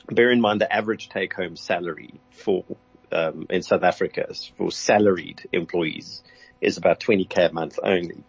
bear 0.09 0.31
in 0.31 0.41
mind 0.41 0.61
the 0.61 0.73
average 0.73 1.09
take 1.09 1.35
home 1.35 1.57
salary 1.57 2.15
for 2.31 2.65
um, 3.11 3.47
in 3.51 3.63
South 3.63 3.83
Africa 3.83 4.33
for 4.57 4.71
salaried 4.71 5.47
employees 5.53 6.23
is 6.61 6.79
about 6.79 7.01
20k 7.01 7.51
a 7.51 7.53
month 7.53 7.79
only. 7.83 8.23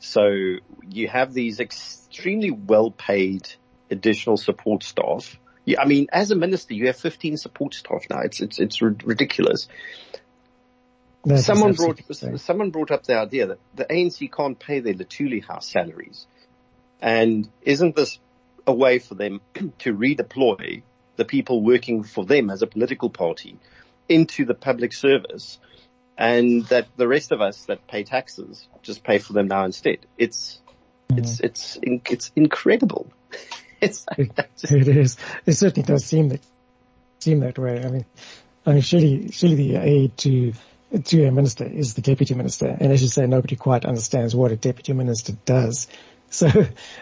So 0.00 0.56
you 0.88 1.08
have 1.08 1.32
these 1.32 1.60
extremely 1.60 2.50
well 2.50 2.90
paid 2.90 3.48
additional 3.90 4.36
support 4.36 4.82
staff. 4.82 5.38
Yeah, 5.64 5.80
I 5.80 5.86
mean, 5.86 6.08
as 6.12 6.30
a 6.30 6.36
minister, 6.36 6.74
you 6.74 6.86
have 6.88 6.96
15 6.96 7.38
support 7.38 7.74
staff 7.74 8.04
now. 8.10 8.20
It's, 8.20 8.40
it's, 8.40 8.58
it's 8.58 8.82
ridiculous. 8.82 9.68
That 11.24 11.38
someone 11.38 11.72
brought, 11.72 12.00
someone 12.36 12.70
brought 12.70 12.90
up 12.90 13.04
the 13.04 13.18
idea 13.18 13.46
that 13.46 13.58
the 13.74 13.84
ANC 13.86 14.30
can't 14.30 14.58
pay 14.58 14.80
their 14.80 14.92
Luthuli 14.92 15.42
House 15.42 15.68
salaries. 15.70 16.26
And 17.00 17.48
isn't 17.62 17.96
this 17.96 18.18
a 18.66 18.74
way 18.74 18.98
for 18.98 19.14
them 19.14 19.40
to 19.78 19.94
redeploy 19.94 20.82
the 21.16 21.24
people 21.24 21.62
working 21.62 22.02
for 22.02 22.24
them 22.24 22.50
as 22.50 22.62
a 22.62 22.66
political 22.66 23.08
party 23.08 23.58
into 24.08 24.44
the 24.44 24.54
public 24.54 24.92
service 24.92 25.58
and 26.18 26.66
that 26.66 26.86
the 26.96 27.08
rest 27.08 27.32
of 27.32 27.40
us 27.40 27.64
that 27.66 27.86
pay 27.86 28.04
taxes 28.04 28.66
just 28.82 29.02
pay 29.02 29.18
for 29.18 29.32
them 29.32 29.48
now 29.48 29.64
instead. 29.64 29.98
It's, 30.18 30.60
mm-hmm. 31.08 31.18
it's, 31.18 31.40
it's, 31.40 31.78
it's 31.82 32.32
incredible. 32.36 33.10
it's, 33.84 34.06
it, 34.18 34.88
it 34.88 34.96
is. 34.96 35.16
It 35.46 35.52
certainly 35.52 35.86
does 35.86 36.04
seem 36.04 36.28
that, 36.30 36.40
seem 37.20 37.40
that 37.40 37.58
way. 37.58 37.84
I 37.84 37.90
mean, 37.90 38.04
I 38.66 38.72
mean, 38.72 38.80
surely, 38.80 39.30
surely 39.30 39.56
the 39.56 39.76
aide 39.76 40.16
to, 40.18 40.52
to 41.04 41.24
a 41.24 41.30
minister 41.30 41.64
is 41.64 41.94
the 41.94 42.02
deputy 42.02 42.34
minister. 42.34 42.66
And 42.68 42.92
as 42.92 43.02
you 43.02 43.08
say, 43.08 43.26
nobody 43.26 43.56
quite 43.56 43.84
understands 43.84 44.34
what 44.34 44.52
a 44.52 44.56
deputy 44.56 44.92
minister 44.92 45.32
does. 45.44 45.88
So 46.30 46.48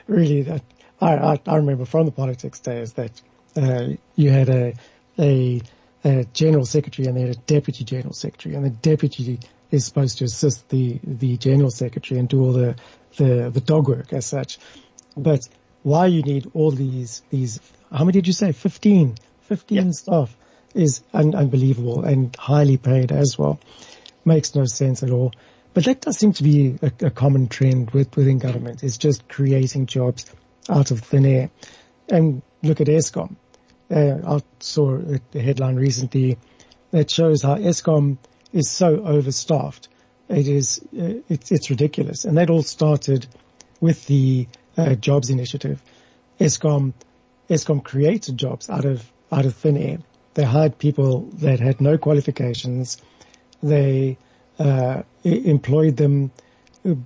really 0.08 0.42
that, 0.42 0.62
I, 1.00 1.14
I, 1.14 1.40
I 1.46 1.56
remember 1.56 1.86
from 1.86 2.04
the 2.04 2.12
politics 2.12 2.60
days 2.60 2.92
that, 2.94 3.18
uh, 3.56 3.94
you 4.14 4.30
had 4.30 4.50
a, 4.50 4.74
a 5.18 5.62
a 6.04 6.24
general 6.32 6.64
secretary 6.64 7.08
and 7.08 7.16
then 7.16 7.28
a 7.28 7.34
deputy 7.34 7.84
general 7.84 8.12
secretary, 8.12 8.54
and 8.54 8.64
the 8.64 8.70
deputy 8.70 9.40
is 9.70 9.84
supposed 9.84 10.18
to 10.18 10.24
assist 10.24 10.68
the 10.68 10.98
the 11.04 11.36
general 11.36 11.70
secretary 11.70 12.18
and 12.18 12.28
do 12.28 12.42
all 12.42 12.52
the 12.52 12.76
the, 13.16 13.50
the 13.50 13.60
dog 13.60 13.88
work 13.88 14.12
as 14.12 14.26
such. 14.26 14.58
But 15.16 15.48
why 15.82 16.06
you 16.06 16.22
need 16.22 16.50
all 16.54 16.70
these 16.70 17.22
these 17.30 17.60
how 17.90 18.04
many 18.04 18.12
did 18.12 18.26
you 18.26 18.32
say 18.32 18.52
15 18.52 19.16
15 19.42 19.76
yep. 19.76 19.94
staff 19.94 20.36
is 20.74 21.02
un- 21.12 21.34
unbelievable 21.34 22.04
and 22.04 22.34
highly 22.36 22.78
paid 22.78 23.12
as 23.12 23.38
well. 23.38 23.60
Makes 24.24 24.54
no 24.54 24.64
sense 24.64 25.02
at 25.02 25.10
all. 25.10 25.32
But 25.74 25.84
that 25.84 26.00
does 26.00 26.16
seem 26.16 26.32
to 26.34 26.42
be 26.42 26.78
a, 26.80 27.06
a 27.06 27.10
common 27.10 27.48
trend 27.48 27.90
with, 27.90 28.16
within 28.16 28.38
government. 28.38 28.82
It's 28.82 28.96
just 28.96 29.28
creating 29.28 29.86
jobs 29.86 30.32
out 30.70 30.90
of 30.90 31.00
thin 31.00 31.26
air. 31.26 31.50
And 32.08 32.40
look 32.62 32.80
at 32.80 32.86
Eskom 32.86 33.36
uh, 33.92 34.36
I 34.36 34.40
saw 34.60 34.98
a 35.34 35.38
headline 35.38 35.76
recently 35.76 36.38
that 36.90 37.10
shows 37.10 37.42
how 37.42 37.56
Eskom 37.56 38.18
is 38.52 38.70
so 38.70 38.96
overstaffed. 38.98 39.88
It 40.28 40.48
is, 40.48 40.80
uh, 40.98 41.20
it's, 41.28 41.52
it's 41.52 41.70
ridiculous. 41.70 42.24
And 42.24 42.38
that 42.38 42.50
all 42.50 42.62
started 42.62 43.26
with 43.80 44.06
the 44.06 44.48
uh, 44.76 44.94
jobs 44.94 45.30
initiative. 45.30 45.82
Eskom, 46.40 46.92
Eskom 47.48 47.82
created 47.82 48.36
jobs 48.36 48.70
out 48.70 48.84
of, 48.84 49.10
out 49.30 49.46
of 49.46 49.54
thin 49.54 49.76
air. 49.76 49.98
They 50.34 50.44
hired 50.44 50.78
people 50.78 51.28
that 51.34 51.60
had 51.60 51.80
no 51.80 51.98
qualifications. 51.98 53.00
They, 53.62 54.18
uh, 54.58 55.02
employed 55.24 55.96
them 55.96 56.30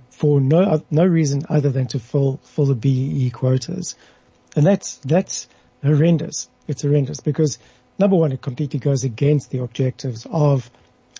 for 0.09 0.41
no, 0.41 0.83
no 0.91 1.05
reason 1.05 1.43
other 1.49 1.69
than 1.69 1.87
to 1.87 1.99
fill, 1.99 2.39
fill 2.43 2.65
the 2.65 2.75
BEE 2.75 3.29
quotas. 3.31 3.95
And 4.55 4.65
that's, 4.65 4.97
that's 4.97 5.47
horrendous 5.83 6.49
it's 6.67 6.81
horrendous 6.81 7.19
because 7.19 7.57
number 7.97 8.15
one, 8.15 8.31
it 8.31 8.41
completely 8.41 8.79
goes 8.79 9.03
against 9.03 9.49
the 9.51 9.59
objectives 9.59 10.27
of, 10.29 10.69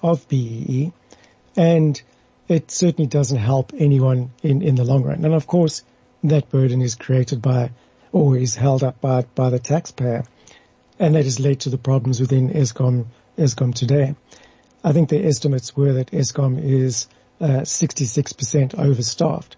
of 0.04 0.28
BEE 0.28 0.92
and 1.56 2.00
it 2.48 2.70
certainly 2.72 3.08
doesn't 3.08 3.38
help 3.38 3.74
anyone 3.78 4.32
in, 4.44 4.62
in 4.62 4.76
the 4.76 4.84
long 4.84 5.04
run. 5.04 5.26
And 5.26 5.34
of 5.34 5.48
course, 5.48 5.84
that 6.24 6.50
burden 6.50 6.82
is 6.82 6.96
created 6.96 7.42
by 7.42 7.72
or 8.12 8.38
is 8.38 8.56
held 8.56 8.84
up 8.84 9.00
by, 9.02 9.22
by 9.36 9.50
the 9.50 9.60
taxpayer. 9.60 10.24
And 11.00 11.16
that 11.16 11.26
has 11.26 11.40
led 11.40 11.62
to 11.62 11.70
the 11.70 11.78
problems 11.78 12.20
within 12.20 12.50
Eskom, 12.50 13.06
Eskom 13.38 13.74
today. 13.74 14.16
I 14.84 14.94
think 14.94 15.10
the 15.10 15.26
estimates 15.26 15.76
were 15.76 15.94
that 15.94 16.12
Eskom 16.12 16.64
is 16.64 17.08
uh, 17.40 17.62
66% 17.62 18.76
overstaffed 18.76 19.56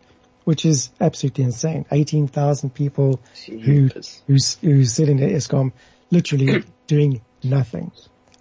which 0.50 0.66
is 0.66 0.90
absolutely 1.00 1.44
insane. 1.44 1.86
18,000 1.92 2.74
people 2.74 3.20
who, 3.46 3.90
who, 4.26 4.38
who 4.62 4.84
sit 4.84 5.08
in 5.08 5.18
the 5.18 5.28
Eskom 5.28 5.72
literally 6.10 6.64
doing 6.88 7.22
nothing, 7.44 7.92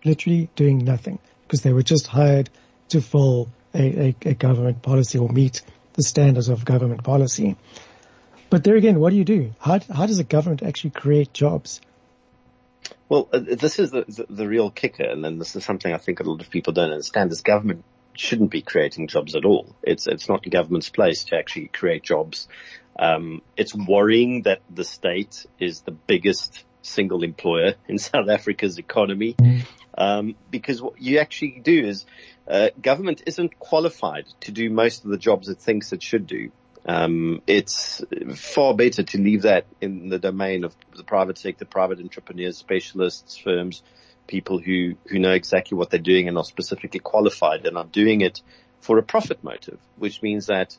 literally 0.06 0.48
doing 0.56 0.78
nothing 0.78 1.18
because 1.42 1.60
they 1.60 1.72
were 1.74 1.82
just 1.82 2.06
hired 2.06 2.48
to 2.88 3.02
fill 3.02 3.50
a, 3.74 4.08
a, 4.08 4.16
a 4.30 4.32
government 4.32 4.80
policy 4.80 5.18
or 5.18 5.28
meet 5.28 5.60
the 5.92 6.02
standards 6.02 6.48
of 6.48 6.64
government 6.64 7.04
policy. 7.04 7.56
But 8.50 8.64
there 8.64 8.76
again, 8.76 8.98
what 8.98 9.10
do 9.10 9.16
you 9.16 9.24
do? 9.24 9.52
How, 9.58 9.78
how 9.92 10.06
does 10.06 10.18
a 10.18 10.24
government 10.24 10.62
actually 10.62 10.90
create 10.90 11.32
jobs? 11.32 11.80
Well, 13.08 13.28
uh, 13.32 13.40
this 13.40 13.78
is 13.78 13.90
the, 13.90 14.04
the, 14.08 14.26
the 14.28 14.48
real 14.48 14.70
kicker, 14.70 15.04
and 15.04 15.24
then 15.24 15.38
this 15.38 15.56
is 15.56 15.64
something 15.64 15.92
I 15.92 15.98
think 15.98 16.20
a 16.20 16.24
lot 16.24 16.40
of 16.40 16.50
people 16.50 16.72
don't 16.72 16.90
understand. 16.90 17.30
This 17.30 17.42
government 17.42 17.84
shouldn't 18.14 18.50
be 18.50 18.62
creating 18.62 19.08
jobs 19.08 19.34
at 19.34 19.44
all. 19.44 19.74
It's 19.82 20.06
it's 20.06 20.28
not 20.28 20.42
the 20.42 20.50
government's 20.50 20.88
place 20.88 21.24
to 21.24 21.36
actually 21.36 21.68
create 21.68 22.02
jobs. 22.02 22.48
Um, 22.98 23.42
it's 23.56 23.74
worrying 23.74 24.42
that 24.42 24.60
the 24.68 24.84
state 24.84 25.46
is 25.58 25.82
the 25.82 25.92
biggest 25.92 26.64
single 26.82 27.22
employer 27.22 27.74
in 27.88 27.98
South 27.98 28.28
Africa's 28.28 28.78
economy, 28.78 29.36
um, 29.96 30.34
because 30.50 30.82
what 30.82 31.00
you 31.00 31.18
actually 31.18 31.60
do 31.62 31.86
is 31.86 32.06
uh, 32.46 32.70
government 32.80 33.22
isn't 33.26 33.58
qualified 33.58 34.26
to 34.40 34.52
do 34.52 34.70
most 34.70 35.04
of 35.04 35.10
the 35.10 35.18
jobs 35.18 35.48
it 35.48 35.58
thinks 35.58 35.92
it 35.92 36.02
should 36.02 36.26
do. 36.26 36.50
Um, 36.88 37.42
it's 37.46 38.02
far 38.34 38.72
better 38.72 39.02
to 39.02 39.18
leave 39.18 39.42
that 39.42 39.66
in 39.82 40.08
the 40.08 40.18
domain 40.18 40.64
of 40.64 40.74
the 40.96 41.04
private 41.04 41.36
sector, 41.36 41.66
private 41.66 42.00
entrepreneurs, 42.00 42.56
specialists, 42.56 43.36
firms, 43.36 43.82
people 44.26 44.58
who, 44.58 44.94
who 45.06 45.18
know 45.18 45.32
exactly 45.32 45.76
what 45.76 45.90
they're 45.90 46.00
doing 46.00 46.28
and 46.28 46.38
are 46.38 46.44
specifically 46.44 46.98
qualified 46.98 47.66
and 47.66 47.76
are 47.76 47.84
doing 47.84 48.22
it 48.22 48.40
for 48.80 48.96
a 48.96 49.02
profit 49.02 49.44
motive, 49.44 49.78
which 49.96 50.22
means 50.22 50.46
that 50.46 50.78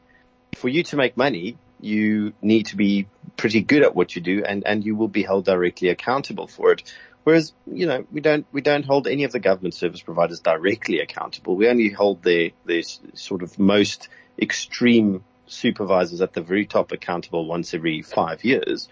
for 0.56 0.68
you 0.68 0.82
to 0.82 0.96
make 0.96 1.16
money, 1.16 1.58
you 1.80 2.34
need 2.42 2.66
to 2.68 2.76
be 2.76 3.08
pretty 3.38 3.62
good 3.62 3.84
at 3.84 3.96
what 3.96 4.16
you 4.16 4.22
do 4.22 4.44
and, 4.44 4.66
and 4.66 4.84
you 4.84 4.96
will 4.96 5.08
be 5.08 5.22
held 5.22 5.46
directly 5.46 5.90
accountable 5.90 6.48
for 6.48 6.72
it. 6.72 6.92
Whereas, 7.24 7.54
you 7.72 7.86
know, 7.86 8.04
we 8.12 8.22
don't, 8.22 8.48
we 8.52 8.62
don't 8.62 8.84
hold 8.84 9.08
any 9.08 9.26
of 9.26 9.32
the 9.32 9.40
government 9.40 9.76
service 9.76 10.02
providers 10.02 10.40
directly 10.40 11.02
accountable. 11.02 11.56
We 11.56 11.70
only 11.70 11.90
hold 11.90 12.24
their, 12.24 12.50
their 12.66 12.82
sort 13.14 13.44
of 13.44 13.60
most 13.60 14.10
extreme 14.42 15.24
supervisors 15.50 16.22
at 16.22 16.34
the 16.34 16.42
very 16.42 16.66
top 16.66 16.92
accountable 16.92 17.46
once 17.46 17.74
every 17.74 18.02
five 18.02 18.44
years. 18.44 18.88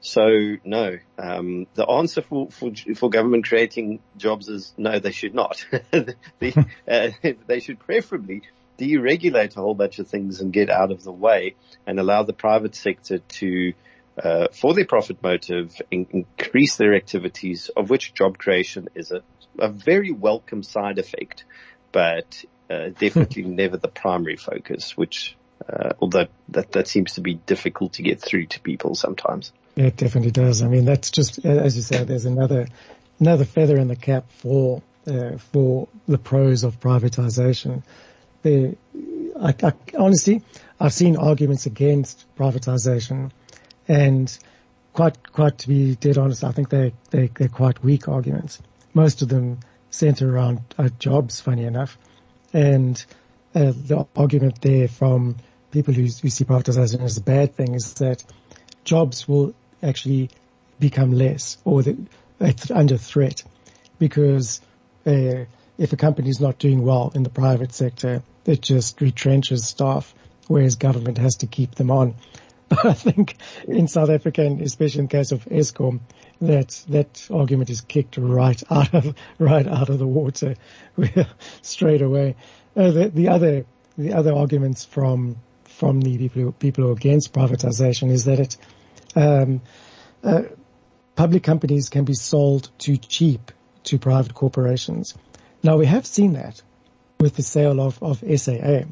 So 0.00 0.56
no, 0.64 0.98
um, 1.18 1.66
the 1.74 1.86
answer 1.86 2.22
for, 2.22 2.50
for, 2.50 2.72
for 2.94 3.10
government 3.10 3.46
creating 3.46 4.00
jobs 4.16 4.48
is 4.48 4.72
no, 4.76 4.98
they 4.98 5.12
should 5.12 5.34
not. 5.34 5.64
the, 5.90 6.66
uh, 6.88 7.10
they 7.46 7.60
should 7.60 7.78
preferably 7.78 8.42
deregulate 8.78 9.56
a 9.56 9.60
whole 9.60 9.74
bunch 9.74 9.98
of 9.98 10.08
things 10.08 10.40
and 10.40 10.52
get 10.52 10.70
out 10.70 10.90
of 10.90 11.04
the 11.04 11.12
way 11.12 11.54
and 11.86 12.00
allow 12.00 12.22
the 12.22 12.32
private 12.32 12.74
sector 12.74 13.18
to 13.18 13.74
uh, 14.22 14.48
for 14.52 14.74
their 14.74 14.84
profit 14.84 15.22
motive, 15.22 15.80
in- 15.90 16.06
increase 16.10 16.76
their 16.76 16.94
activities, 16.94 17.70
of 17.76 17.88
which 17.90 18.12
job 18.14 18.36
creation 18.38 18.88
is 18.94 19.12
a, 19.12 19.22
a 19.58 19.68
very 19.68 20.10
welcome 20.10 20.62
side 20.62 20.98
effect, 20.98 21.44
but 21.92 22.44
uh, 22.68 22.88
definitely 22.98 23.42
never 23.42 23.76
the 23.76 23.88
primary 23.88 24.36
focus, 24.36 24.96
which 24.96 25.36
uh, 25.70 25.92
although 26.00 26.26
that, 26.48 26.72
that 26.72 26.88
seems 26.88 27.14
to 27.14 27.20
be 27.20 27.34
difficult 27.34 27.94
to 27.94 28.02
get 28.02 28.20
through 28.20 28.46
to 28.46 28.60
people 28.60 28.94
sometimes. 28.94 29.52
Yeah, 29.76 29.86
it 29.86 29.96
definitely 29.96 30.32
does. 30.32 30.62
I 30.62 30.68
mean, 30.68 30.84
that's 30.84 31.10
just, 31.10 31.44
as 31.44 31.76
you 31.76 31.82
say. 31.82 32.04
there's 32.04 32.24
another, 32.24 32.66
another 33.18 33.44
feather 33.44 33.76
in 33.76 33.88
the 33.88 33.96
cap 33.96 34.30
for, 34.38 34.82
uh, 35.06 35.36
for 35.52 35.88
the 36.08 36.18
pros 36.18 36.64
of 36.64 36.80
privatization. 36.80 37.82
The, 38.42 38.76
I, 39.40 39.54
I, 39.62 39.72
honestly, 39.98 40.42
I've 40.78 40.92
seen 40.92 41.16
arguments 41.16 41.66
against 41.66 42.26
privatization 42.36 43.30
and 43.86 44.36
quite, 44.92 45.32
quite 45.32 45.58
to 45.58 45.68
be 45.68 45.94
dead 45.94 46.18
honest, 46.18 46.42
I 46.42 46.52
think 46.52 46.70
they, 46.70 46.92
they, 47.10 47.28
they're 47.28 47.48
quite 47.48 47.82
weak 47.84 48.08
arguments. 48.08 48.60
Most 48.92 49.22
of 49.22 49.28
them 49.28 49.60
center 49.90 50.34
around 50.34 50.60
uh, 50.78 50.88
jobs, 50.98 51.40
funny 51.40 51.64
enough. 51.64 51.96
And 52.52 53.02
uh, 53.54 53.72
the 53.72 54.06
argument 54.16 54.60
there 54.62 54.88
from 54.88 55.36
people 55.70 55.94
who, 55.94 56.02
who 56.02 56.28
see 56.28 56.44
privatization 56.44 57.00
as 57.00 57.16
a 57.16 57.22
bad 57.22 57.54
thing 57.54 57.74
is 57.74 57.94
that 57.94 58.24
jobs 58.84 59.28
will 59.28 59.54
actually 59.82 60.30
become 60.78 61.12
less 61.12 61.58
or 61.64 61.82
the, 61.82 61.96
it's 62.40 62.70
under 62.70 62.96
threat 62.96 63.44
because 63.98 64.60
uh, 65.06 65.44
if 65.78 65.92
a 65.92 65.96
company 65.96 66.28
is 66.28 66.40
not 66.40 66.58
doing 66.58 66.82
well 66.82 67.12
in 67.14 67.22
the 67.22 67.30
private 67.30 67.72
sector, 67.72 68.22
it 68.44 68.60
just 68.60 68.98
retrenches 68.98 69.60
staff, 69.60 70.14
whereas 70.46 70.76
government 70.76 71.18
has 71.18 71.36
to 71.36 71.46
keep 71.46 71.74
them 71.74 71.90
on. 71.90 72.14
But 72.70 72.86
I 72.86 72.92
think 72.92 73.34
in 73.66 73.88
South 73.88 74.10
Africa, 74.10 74.42
and 74.42 74.60
especially 74.60 75.00
in 75.00 75.06
the 75.06 75.10
case 75.10 75.32
of 75.32 75.44
Eskom, 75.46 75.98
that 76.40 76.84
that 76.88 77.26
argument 77.28 77.68
is 77.68 77.80
kicked 77.80 78.16
right 78.16 78.62
out 78.70 78.94
of 78.94 79.16
right 79.40 79.66
out 79.66 79.88
of 79.88 79.98
the 79.98 80.06
water 80.06 80.54
straight 81.62 82.00
away. 82.00 82.36
Uh, 82.76 82.92
the, 82.92 83.08
the 83.08 83.28
other 83.28 83.66
the 83.98 84.12
other 84.12 84.32
arguments 84.32 84.84
from 84.84 85.36
from 85.80 86.02
the 86.02 86.18
people 86.18 86.42
who, 86.42 86.52
people 86.52 86.84
who 86.84 86.90
are 86.90 86.92
against 86.92 87.32
privatization 87.32 88.10
is 88.10 88.26
that 88.26 88.38
it 88.38 88.56
um, 89.16 89.62
uh, 90.22 90.42
public 91.16 91.42
companies 91.42 91.88
can 91.88 92.04
be 92.04 92.12
sold 92.12 92.70
too 92.78 92.98
cheap 92.98 93.50
to 93.84 93.98
private 93.98 94.34
corporations. 94.34 95.14
Now 95.62 95.78
we 95.78 95.86
have 95.86 96.04
seen 96.04 96.34
that 96.34 96.60
with 97.18 97.34
the 97.34 97.42
sale 97.42 97.80
of, 97.80 98.02
of 98.02 98.22
SAA. 98.36 98.82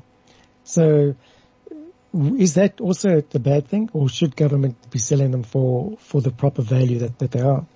So 0.64 1.14
is 2.14 2.54
that 2.54 2.80
also 2.80 3.20
the 3.20 3.38
bad 3.38 3.68
thing 3.68 3.90
or 3.92 4.08
should 4.08 4.34
government 4.34 4.90
be 4.90 4.98
selling 4.98 5.30
them 5.30 5.42
for, 5.42 5.98
for 5.98 6.22
the 6.22 6.30
proper 6.30 6.62
value 6.62 7.00
that, 7.00 7.18
that 7.18 7.32
they 7.32 7.40
are? 7.40 7.66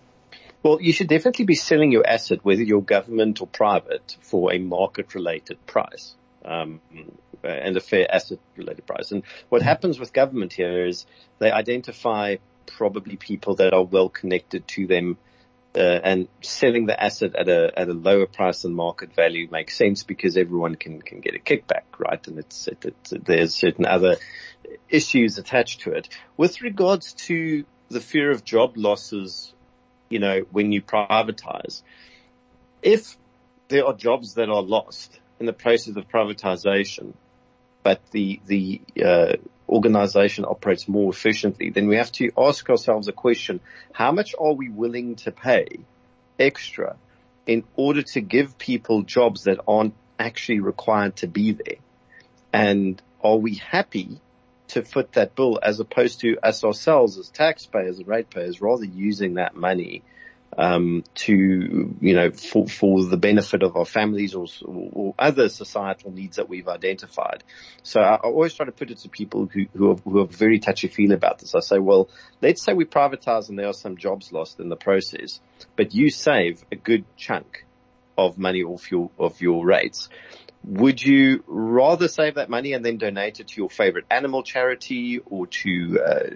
Well, 0.63 0.81
you 0.81 0.95
should 0.95 1.09
definitely 1.09 1.45
be 1.45 1.55
selling 1.55 1.93
your 1.93 2.07
asset, 2.07 2.39
whether 2.45 2.63
you're 2.63 2.83
government 2.83 3.43
or 3.43 3.47
private, 3.47 4.17
for 4.23 4.55
a 4.55 4.59
market-related 4.59 5.67
price. 5.67 6.15
Um, 6.45 6.81
and 7.45 7.77
a 7.77 7.81
fair 7.81 8.07
asset-related 8.13 8.87
price. 8.87 9.11
And 9.11 9.25
what 9.49 9.63
happens 9.63 9.99
with 9.99 10.13
government 10.13 10.53
here 10.53 10.87
is 10.87 11.07
they 11.39 11.51
identify 11.51 12.37
probably 12.67 13.17
people 13.17 13.57
that 13.57 13.73
are 13.73 13.83
well 13.83 14.09
connected 14.09 14.67
to 14.69 14.87
them, 14.87 15.19
uh, 15.75 15.79
and 15.79 16.29
selling 16.41 16.87
the 16.87 17.03
asset 17.03 17.35
at 17.35 17.49
a 17.49 17.73
at 17.77 17.89
a 17.89 17.93
lower 17.93 18.27
price 18.27 18.63
than 18.63 18.75
market 18.75 19.15
value 19.15 19.49
makes 19.51 19.77
sense 19.77 20.03
because 20.05 20.37
everyone 20.37 20.77
can 20.77 21.01
can 21.01 21.21
get 21.21 21.35
a 21.35 21.39
kickback, 21.39 21.85
right? 21.99 22.25
And 22.29 22.39
it's 22.39 22.69
it, 22.69 22.85
it, 22.85 23.25
there's 23.25 23.55
certain 23.55 23.87
other 23.87 24.17
issues 24.89 25.39
attached 25.39 25.81
to 25.83 25.93
it. 25.93 26.09
With 26.37 26.61
regards 26.61 27.15
to 27.15 27.65
the 27.89 28.01
fear 28.01 28.31
of 28.31 28.45
job 28.45 28.75
losses 28.77 29.53
you 30.13 30.19
know, 30.19 30.45
when 30.51 30.73
you 30.73 30.83
privatize. 30.83 31.83
If 32.83 33.17
there 33.69 33.87
are 33.87 33.95
jobs 33.95 34.35
that 34.35 34.51
are 34.51 34.63
lost 34.63 35.19
in 35.43 35.47
the 35.47 35.53
process 35.53 35.97
of 35.97 36.09
privatization, 36.09 37.15
but 37.83 38.01
the, 38.13 38.41
the, 38.47 38.81
uh, 39.05 39.33
organization 39.69 40.45
operates 40.45 40.87
more 40.87 41.11
efficiently, 41.11 41.71
then 41.71 41.89
we 41.89 41.97
have 41.97 42.13
to 42.13 42.31
ask 42.37 42.69
ourselves 42.71 43.09
a 43.09 43.13
question. 43.13 43.59
How 43.93 44.13
much 44.13 44.35
are 44.39 44.53
we 44.53 44.69
willing 44.69 45.17
to 45.17 45.33
pay 45.33 45.67
extra 46.39 46.97
in 47.47 47.65
order 47.75 48.03
to 48.03 48.21
give 48.21 48.59
people 48.59 49.03
jobs 49.03 49.45
that 49.45 49.59
aren't 49.67 49.95
actually 50.19 50.61
required 50.61 51.17
to 51.17 51.27
be 51.27 51.53
there? 51.53 51.81
And 52.53 53.01
are 53.25 53.37
we 53.37 53.55
happy 53.55 54.21
to 54.69 54.83
foot 54.83 55.13
that 55.13 55.35
bill 55.35 55.59
as 55.63 55.81
opposed 55.81 56.21
to 56.21 56.39
us 56.43 56.63
ourselves 56.63 57.19
as 57.19 57.31
taxpayers 57.31 57.99
and 57.99 58.07
ratepayers 58.07 58.61
rather 58.61 58.85
using 58.85 59.35
that 59.35 59.57
money 59.57 60.03
um, 60.59 61.05
to, 61.15 61.97
you 62.01 62.15
know, 62.15 62.31
for, 62.31 62.67
for 62.67 63.05
the 63.05 63.17
benefit 63.17 63.63
of 63.63 63.77
our 63.77 63.85
families 63.85 64.35
or, 64.35 64.47
or, 64.65 65.15
other 65.19 65.49
societal 65.49 66.11
needs 66.11 66.37
that 66.37 66.49
we've 66.49 66.69
identified. 66.69 67.43
So 67.83 68.01
I, 68.01 68.15
I, 68.15 68.19
always 68.19 68.55
try 68.55 68.67
to 68.67 68.73
put 68.73 68.91
it 68.91 68.99
to 68.99 69.09
people 69.09 69.47
who, 69.47 69.67
who 69.75 69.91
are, 69.93 69.97
who 69.97 70.21
are 70.21 70.27
very 70.27 70.59
touchy 70.59 70.89
feely 70.89 71.15
about 71.15 71.39
this. 71.39 71.55
I 71.55 71.61
say, 71.61 71.79
well, 71.79 72.11
let's 72.41 72.63
say 72.63 72.75
we 72.75 72.85
privatize 72.85 73.49
and 73.49 73.59
there 73.59 73.69
are 73.69 73.73
some 73.73 73.97
jobs 73.97 74.33
lost 74.33 74.61
in 74.61 74.69
the 74.69 74.77
process, 74.77 75.41
but 75.77 75.95
you 75.95 76.11
save 76.11 76.65
a 76.71 76.77
good 76.77 77.05
chunk 77.17 77.65
of 78.19 78.37
money 78.37 78.63
off 78.63 78.91
your, 78.91 79.11
of 79.19 79.41
your 79.41 79.65
rates 79.65 80.09
would 80.65 81.03
you 81.03 81.43
rather 81.49 82.07
save 82.07 82.37
that 82.37 82.49
money 82.49 82.73
and 82.73 82.85
then 82.85 82.97
donate 82.97 83.41
it 83.41 83.49
to 83.49 83.61
your 83.61 83.69
favorite 83.69 84.05
animal 84.11 84.45
charity 84.45 85.19
or 85.27 85.49
to 85.49 86.01
uh, 86.01 86.31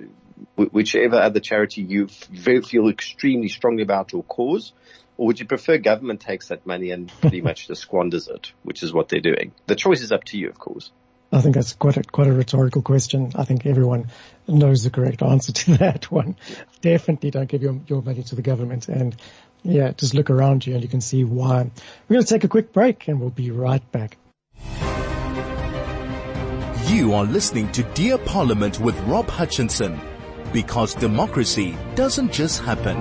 whichever 0.56 1.16
other 1.16 1.40
charity 1.40 1.82
you 1.82 2.08
feel 2.08 2.88
extremely 2.88 3.48
strongly 3.48 3.82
about 3.82 4.12
your 4.12 4.22
cause? 4.24 4.72
Or 5.18 5.26
would 5.26 5.40
you 5.40 5.46
prefer 5.46 5.78
government 5.78 6.20
takes 6.20 6.48
that 6.48 6.66
money 6.66 6.90
and 6.90 7.10
pretty 7.20 7.40
much 7.40 7.68
just 7.68 7.82
squanders 7.82 8.28
it, 8.28 8.52
which 8.62 8.82
is 8.82 8.92
what 8.92 9.08
they're 9.08 9.20
doing? 9.20 9.52
The 9.66 9.74
choice 9.74 10.02
is 10.02 10.12
up 10.12 10.24
to 10.24 10.38
you, 10.38 10.48
of 10.48 10.58
course. 10.58 10.90
I 11.32 11.40
think 11.40 11.54
that's 11.54 11.72
quite 11.72 11.96
a, 11.96 12.02
quite 12.02 12.28
a 12.28 12.32
rhetorical 12.32 12.82
question. 12.82 13.32
I 13.34 13.44
think 13.44 13.66
everyone 13.66 14.08
knows 14.46 14.84
the 14.84 14.90
correct 14.90 15.22
answer 15.22 15.52
to 15.52 15.76
that 15.78 16.10
one. 16.10 16.36
Definitely 16.82 17.30
don't 17.30 17.48
give 17.48 17.62
your, 17.62 17.80
your 17.86 18.02
money 18.02 18.22
to 18.24 18.34
the 18.34 18.42
government 18.42 18.88
and 18.88 19.16
yeah, 19.62 19.92
just 19.92 20.14
look 20.14 20.30
around 20.30 20.66
you 20.66 20.74
and 20.74 20.82
you 20.82 20.88
can 20.88 21.00
see 21.00 21.24
why. 21.24 21.70
We're 22.08 22.14
going 22.14 22.24
to 22.24 22.32
take 22.32 22.44
a 22.44 22.48
quick 22.48 22.72
break 22.72 23.08
and 23.08 23.20
we'll 23.20 23.30
be 23.30 23.50
right 23.50 23.82
back. 23.90 24.18
You 26.88 27.14
are 27.14 27.24
listening 27.24 27.72
to 27.72 27.82
Dear 27.94 28.16
Parliament 28.18 28.78
with 28.78 28.98
Rob 29.00 29.28
Hutchinson 29.28 30.00
because 30.56 30.94
democracy 30.94 31.76
doesn't 31.96 32.32
just 32.32 32.62
happen. 32.62 32.96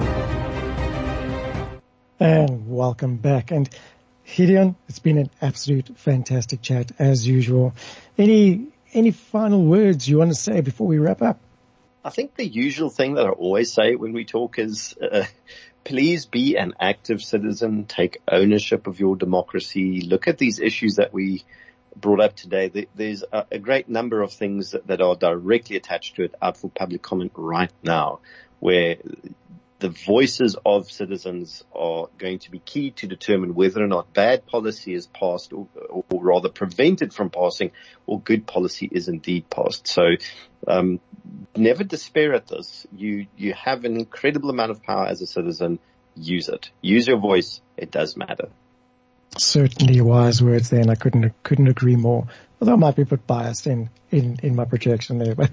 And 2.20 2.70
welcome 2.70 3.16
back. 3.16 3.50
And 3.52 3.70
Gideon, 4.26 4.76
it's 4.90 5.00
been 5.00 5.18
an 5.18 5.30
absolute 5.42 5.98
fantastic 5.98 6.62
chat 6.62 6.92
as 7.00 7.26
usual. 7.26 7.74
Any, 8.18 8.68
any 8.92 9.12
final 9.12 9.64
words 9.64 10.06
you 10.06 10.18
want 10.18 10.32
to 10.32 10.36
say 10.36 10.60
before 10.60 10.86
we 10.86 10.98
wrap 10.98 11.22
up? 11.22 11.40
I 12.04 12.10
think 12.10 12.36
the 12.36 12.46
usual 12.46 12.90
thing 12.90 13.14
that 13.14 13.26
I 13.26 13.30
always 13.30 13.72
say 13.72 13.96
when 13.96 14.12
we 14.12 14.26
talk 14.26 14.60
is, 14.60 14.94
uh, 15.02 15.24
please 15.86 16.26
be 16.26 16.58
an 16.58 16.74
active 16.78 17.24
citizen, 17.24 17.86
take 17.86 18.22
ownership 18.28 18.86
of 18.86 19.00
your 19.00 19.16
democracy, 19.16 20.02
look 20.02 20.28
at 20.28 20.38
these 20.38 20.60
issues 20.60 20.96
that 20.96 21.14
we 21.14 21.46
brought 21.96 22.20
up 22.20 22.36
today. 22.36 22.88
There's 22.96 23.24
a 23.32 23.60
great 23.60 23.90
number 23.90 24.22
of 24.22 24.34
things 24.34 24.76
that 24.86 25.02
are 25.02 25.16
directly 25.16 25.78
attached 25.78 26.16
to 26.18 26.24
it 26.24 26.36
out 26.42 26.58
for 26.58 26.70
public 26.70 27.02
comment 27.02 27.32
right 27.36 27.72
now 27.84 28.20
where 28.60 28.98
the 29.80 29.90
voices 29.90 30.56
of 30.66 30.90
citizens 30.90 31.64
are 31.74 32.08
going 32.18 32.40
to 32.40 32.52
be 32.52 32.60
key 32.60 32.92
to 32.92 33.08
determine 33.08 33.54
whether 33.54 33.84
or 33.84 33.88
not 33.88 34.14
bad 34.14 34.46
policy 34.46 34.94
is 34.94 35.06
passed 35.06 35.52
or, 35.52 35.68
or 35.90 36.24
rather 36.24 36.50
prevented 36.50 37.14
from 37.14 37.30
passing 37.30 37.72
or 38.08 38.20
good 38.20 38.48
policy 38.48 38.90
is 38.92 39.10
indeed 39.10 39.50
passed. 39.50 39.88
So, 39.88 40.04
um, 40.68 41.00
never 41.56 41.84
despair 41.84 42.34
at 42.34 42.48
this. 42.48 42.88
You, 42.96 43.28
you 43.36 43.54
have 43.54 43.84
an 43.84 43.98
incredible 43.98 44.50
amount 44.50 44.72
of 44.72 44.82
power 44.82 45.06
as 45.08 45.22
a 45.22 45.28
citizen. 45.28 45.80
Use 46.16 46.48
it. 46.48 46.72
Use 46.82 47.08
your 47.08 47.20
voice. 47.20 47.62
It 47.76 47.92
does 47.92 48.16
matter. 48.16 48.50
Certainly 49.38 50.02
wise 50.02 50.42
words 50.42 50.70
there 50.70 50.82
and 50.82 50.92
I 50.92 50.96
couldn't, 50.96 51.34
couldn't 51.44 51.68
agree 51.68 51.96
more. 51.96 52.28
Although 52.62 52.74
I 52.74 52.78
might 52.78 52.96
be 52.96 53.02
a 53.02 53.06
bit 53.06 53.28
biased 53.28 53.68
in, 53.68 53.90
in, 54.12 54.40
in 54.42 54.56
my 54.56 54.66
projection 54.66 55.18
there, 55.18 55.36
but. 55.36 55.52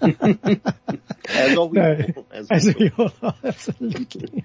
as 1.28 1.56
all 1.56 1.68
we 1.68 1.78
no, 1.78 1.98
As, 2.30 2.50
as 2.50 2.74
we 2.74 2.90
all 2.96 3.12
are, 3.22 3.34
absolutely. 3.44 4.44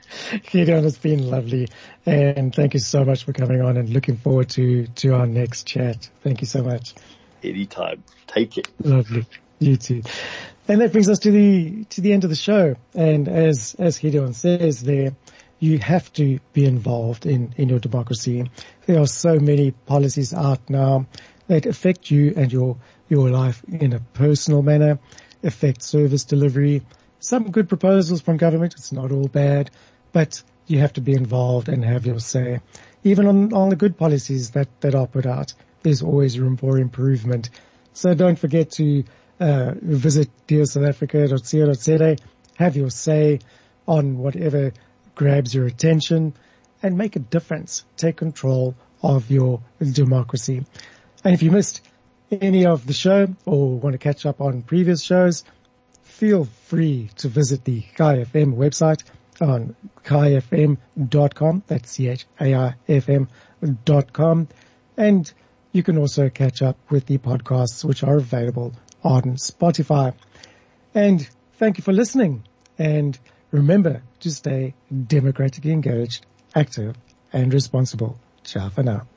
Gideon, 0.49 0.86
it's 0.86 0.97
been 0.97 1.30
lovely. 1.30 1.67
And 2.06 2.54
thank 2.54 2.73
you 2.73 2.80
so 2.80 3.06
much 3.06 3.25
for 3.25 3.34
coming 3.34 3.62
on 3.62 3.78
and 3.78 3.89
looking 3.89 4.17
forward 4.17 4.49
to, 4.52 4.88
to 4.88 5.13
our 5.13 5.28
next 5.28 5.67
chat. 5.67 6.10
Thank 6.21 6.41
you 6.41 6.47
so 6.47 6.63
much. 6.63 6.95
Anytime. 7.43 8.04
Take 8.25 8.58
it. 8.58 8.69
Lovely. 8.84 9.25
You 9.60 9.78
too. 9.78 10.02
And 10.67 10.82
that 10.82 10.91
brings 10.91 11.10
us 11.10 11.19
to 11.19 11.32
the, 11.32 11.84
to 11.86 12.02
the 12.02 12.13
end 12.13 12.23
of 12.23 12.30
the 12.32 12.36
show. 12.36 12.75
And 12.95 13.28
as, 13.28 13.75
as 13.78 13.99
Gideon 13.99 14.34
says 14.34 14.82
there, 14.82 15.13
you 15.60 15.78
have 15.78 16.12
to 16.13 16.39
be 16.54 16.65
involved 16.65 17.26
in, 17.26 17.54
in 17.58 17.69
your 17.69 17.80
democracy. 17.80 18.50
There 18.86 19.00
are 19.00 19.08
so 19.08 19.39
many 19.39 19.72
policies 19.72 20.34
out 20.34 20.69
now 20.69 21.06
that 21.48 21.65
affect 21.65 22.10
you 22.10 22.34
and 22.36 22.52
your, 22.52 22.78
your 23.10 23.30
life 23.30 23.63
in 23.67 23.93
a 23.93 24.00
personal 24.00 24.62
manner, 24.62 25.00
affect 25.43 25.84
service 25.84 26.24
delivery, 26.24 26.84
some 27.19 27.52
good 27.52 27.67
proposals 27.67 28.22
from 28.22 28.38
government. 28.38 28.76
It's 28.76 28.91
not 28.91 29.12
all 29.12 29.28
bad, 29.28 29.69
but 30.13 30.41
you 30.67 30.80
have 30.80 30.93
to 30.93 31.02
be 31.02 31.13
involved 31.13 31.67
and 31.67 31.84
have 31.84 32.06
your 32.06 32.19
say. 32.19 32.62
Even 33.04 33.28
on, 33.28 33.54
on 33.54 33.69
the 33.69 33.76
good 33.76 33.98
policies 33.98 34.52
that, 34.52 34.67
that 34.82 34.95
are 34.95 35.08
put 35.08 35.26
out, 35.26 35.54
there's 35.82 36.02
always 36.02 36.39
room 36.39 36.58
for 36.58 36.78
improvement. 36.78 37.50
So 37.93 38.13
don't 38.13 38.38
forget 38.38 38.72
to 38.72 39.04
uh, 39.39 39.74
visit 39.82 40.30
dearsouthafrica.co.za, 40.48 42.17
have 42.58 42.76
your 42.76 42.89
say 42.89 43.39
on 43.88 44.17
whatever 44.17 44.72
grabs 45.19 45.53
your 45.53 45.67
attention 45.67 46.34
and 46.82 46.97
make 46.97 47.17
a 47.17 47.19
difference. 47.19 47.84
Take 47.97 48.15
control 48.15 48.73
of 49.03 49.29
your 49.29 49.62
democracy. 49.82 50.65
And 51.25 51.34
if 51.34 51.43
you 51.43 51.51
missed 51.51 51.82
any 52.32 52.65
of 52.65 52.88
the 52.88 52.93
show 52.93 53.27
or 53.45 53.77
want 53.77 53.95
to 53.95 53.97
catch 53.97 54.25
up 54.25 54.39
on 54.39 54.62
previous 54.62 55.01
shows, 55.03 55.43
feel 56.03 56.45
free 56.67 57.10
to 57.17 57.27
visit 57.27 57.65
the 57.65 57.84
Chai 57.97 58.19
FM 58.19 58.55
website 58.55 59.03
on 59.41 59.75
chaifm.com. 60.05 61.63
That's 61.67 61.91
C-H-A-I-F-M 61.91 63.27
dot 63.84 64.13
com. 64.13 64.47
And 64.95 65.29
you 65.73 65.84
can 65.84 65.97
also 65.97 66.29
catch 66.29 66.62
up 66.62 66.77
with 66.89 67.08
the 67.08 67.17
podcasts 67.17 67.84
which 67.84 68.05
are 68.05 68.15
available 68.15 68.73
on 69.03 69.36
Spotify. 69.36 70.13
And 70.95 71.29
thank 71.55 71.77
you 71.77 71.84
for 71.84 71.91
listening. 71.91 72.45
And 72.77 73.19
remember 73.51 74.01
to 74.21 74.31
stay 74.31 74.73
democratically 75.07 75.71
engaged, 75.71 76.25
active 76.55 76.95
and 77.33 77.53
responsible. 77.53 78.19
Ciao 78.43 78.69
for 78.69 78.83
now. 78.83 79.07